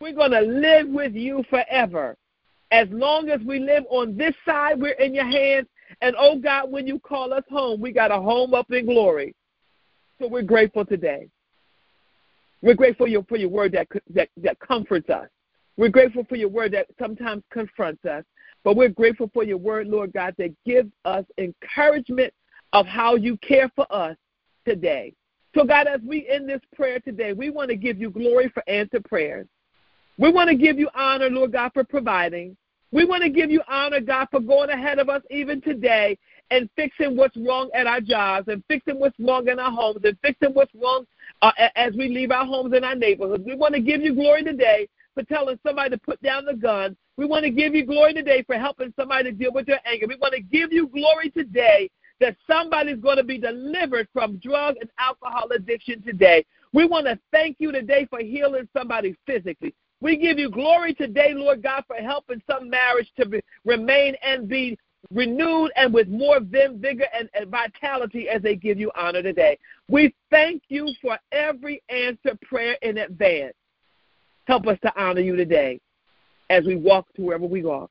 we're 0.00 0.12
going 0.12 0.32
to 0.32 0.40
live 0.40 0.88
with 0.88 1.14
you 1.14 1.42
forever. 1.48 2.16
As 2.70 2.88
long 2.90 3.30
as 3.30 3.40
we 3.40 3.58
live 3.58 3.84
on 3.88 4.16
this 4.16 4.34
side, 4.44 4.80
we're 4.80 4.92
in 4.92 5.14
your 5.14 5.24
hands. 5.24 5.66
And 6.02 6.14
oh 6.18 6.38
God, 6.38 6.70
when 6.70 6.86
you 6.86 6.98
call 6.98 7.32
us 7.32 7.44
home, 7.48 7.80
we 7.80 7.92
got 7.92 8.10
a 8.10 8.20
home 8.20 8.52
up 8.52 8.70
in 8.70 8.86
glory. 8.86 9.34
So 10.20 10.28
we're 10.28 10.42
grateful 10.42 10.84
today. 10.84 11.28
We're 12.64 12.72
grateful 12.72 13.06
for 13.28 13.36
your, 13.36 13.50
word 13.50 13.72
that, 13.72 13.88
that, 14.14 14.30
that 14.38 14.58
comforts 14.58 15.10
us. 15.10 15.28
We're 15.76 15.90
grateful 15.90 16.24
for 16.26 16.36
your 16.36 16.48
word 16.48 16.72
that 16.72 16.86
sometimes 16.98 17.42
confronts 17.52 18.02
us. 18.06 18.24
But 18.64 18.74
we're 18.74 18.88
grateful 18.88 19.30
for 19.34 19.44
your 19.44 19.58
word, 19.58 19.86
Lord 19.86 20.14
God, 20.14 20.34
that 20.38 20.54
gives 20.64 20.90
us 21.04 21.26
encouragement 21.36 22.32
of 22.72 22.86
how 22.86 23.16
you 23.16 23.36
care 23.36 23.70
for 23.76 23.86
us 23.90 24.16
today. 24.66 25.12
So, 25.54 25.64
God, 25.64 25.88
as 25.88 26.00
we 26.06 26.26
end 26.26 26.48
this 26.48 26.62
prayer 26.74 27.00
today, 27.00 27.34
we 27.34 27.50
want 27.50 27.68
to 27.68 27.76
give 27.76 28.00
you 28.00 28.08
glory 28.08 28.48
for 28.48 28.66
answered 28.66 29.04
prayers. 29.04 29.46
We 30.16 30.32
want 30.32 30.48
to 30.48 30.56
give 30.56 30.78
you 30.78 30.88
honor, 30.94 31.28
Lord 31.28 31.52
God, 31.52 31.72
for 31.74 31.84
providing. 31.84 32.56
We 32.92 33.04
want 33.04 33.22
to 33.24 33.28
give 33.28 33.50
you 33.50 33.60
honor, 33.68 34.00
God, 34.00 34.28
for 34.30 34.40
going 34.40 34.70
ahead 34.70 34.98
of 34.98 35.10
us 35.10 35.20
even 35.30 35.60
today 35.60 36.16
and 36.54 36.70
fixing 36.76 37.16
what's 37.16 37.36
wrong 37.36 37.68
at 37.74 37.86
our 37.86 38.00
jobs 38.00 38.46
and 38.48 38.62
fixing 38.68 39.00
what's 39.00 39.18
wrong 39.18 39.48
in 39.48 39.58
our 39.58 39.72
homes 39.72 40.00
and 40.04 40.16
fixing 40.22 40.50
what's 40.50 40.72
wrong 40.74 41.04
uh, 41.42 41.50
as 41.74 41.94
we 41.94 42.08
leave 42.08 42.30
our 42.30 42.46
homes 42.46 42.72
and 42.72 42.84
our 42.84 42.94
neighborhoods. 42.94 43.42
We 43.44 43.56
want 43.56 43.74
to 43.74 43.80
give 43.80 44.02
you 44.02 44.14
glory 44.14 44.44
today 44.44 44.88
for 45.14 45.24
telling 45.24 45.58
somebody 45.66 45.90
to 45.90 45.98
put 45.98 46.22
down 46.22 46.44
the 46.44 46.54
gun. 46.54 46.96
We 47.16 47.26
want 47.26 47.44
to 47.44 47.50
give 47.50 47.74
you 47.74 47.84
glory 47.84 48.14
today 48.14 48.44
for 48.44 48.56
helping 48.56 48.92
somebody 48.96 49.30
to 49.30 49.36
deal 49.36 49.52
with 49.52 49.66
their 49.66 49.80
anger. 49.84 50.06
We 50.08 50.16
want 50.16 50.34
to 50.34 50.40
give 50.40 50.72
you 50.72 50.86
glory 50.88 51.30
today 51.30 51.90
that 52.20 52.36
somebody's 52.46 52.98
going 52.98 53.16
to 53.16 53.24
be 53.24 53.38
delivered 53.38 54.08
from 54.12 54.36
drug 54.36 54.76
and 54.80 54.88
alcohol 54.98 55.48
addiction 55.54 56.02
today. 56.02 56.44
We 56.72 56.86
want 56.86 57.06
to 57.06 57.18
thank 57.32 57.56
you 57.58 57.72
today 57.72 58.06
for 58.08 58.20
healing 58.20 58.68
somebody 58.76 59.16
physically. 59.26 59.74
We 60.00 60.16
give 60.16 60.38
you 60.38 60.50
glory 60.50 60.94
today, 60.94 61.32
Lord 61.34 61.62
God, 61.62 61.84
for 61.86 61.96
helping 61.96 62.42
some 62.48 62.68
marriage 62.68 63.10
to 63.16 63.26
be, 63.26 63.40
remain 63.64 64.14
and 64.22 64.48
be 64.48 64.78
renewed 65.12 65.70
and 65.76 65.92
with 65.92 66.08
more 66.08 66.40
vim, 66.40 66.78
vigor, 66.78 67.06
and, 67.18 67.28
and 67.34 67.50
vitality 67.50 68.28
as 68.28 68.42
they 68.42 68.56
give 68.56 68.78
you 68.78 68.90
honor 68.96 69.22
today. 69.22 69.58
We 69.88 70.14
thank 70.30 70.62
you 70.68 70.88
for 71.00 71.18
every 71.32 71.82
answered 71.88 72.40
prayer 72.42 72.76
in 72.82 72.98
advance. 72.98 73.54
Help 74.46 74.66
us 74.66 74.78
to 74.82 74.92
honor 75.00 75.20
you 75.20 75.36
today 75.36 75.80
as 76.50 76.64
we 76.64 76.76
walk 76.76 77.06
to 77.14 77.22
wherever 77.22 77.46
we 77.46 77.62
walk 77.62 77.90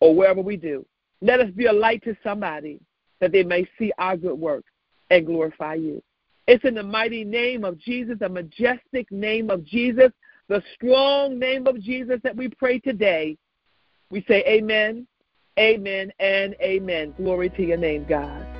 or 0.00 0.14
wherever 0.14 0.40
we 0.40 0.56
do. 0.56 0.84
Let 1.22 1.40
us 1.40 1.50
be 1.50 1.66
a 1.66 1.72
light 1.72 2.04
to 2.04 2.16
somebody 2.22 2.80
that 3.20 3.32
they 3.32 3.42
may 3.42 3.66
see 3.78 3.92
our 3.98 4.16
good 4.16 4.38
works 4.38 4.70
and 5.10 5.24
glorify 5.24 5.74
you. 5.74 6.02
It's 6.46 6.64
in 6.64 6.74
the 6.74 6.82
mighty 6.82 7.24
name 7.24 7.64
of 7.64 7.78
Jesus, 7.78 8.18
the 8.20 8.28
majestic 8.28 9.10
name 9.10 9.50
of 9.50 9.64
Jesus, 9.64 10.12
the 10.48 10.62
strong 10.74 11.38
name 11.38 11.66
of 11.66 11.80
Jesus 11.80 12.20
that 12.22 12.36
we 12.36 12.48
pray 12.48 12.78
today. 12.78 13.36
We 14.10 14.24
say 14.28 14.44
amen, 14.46 15.06
amen, 15.58 16.12
and 16.18 16.54
amen. 16.60 17.14
Glory 17.16 17.50
to 17.50 17.62
your 17.62 17.76
name, 17.76 18.04
God. 18.08 18.55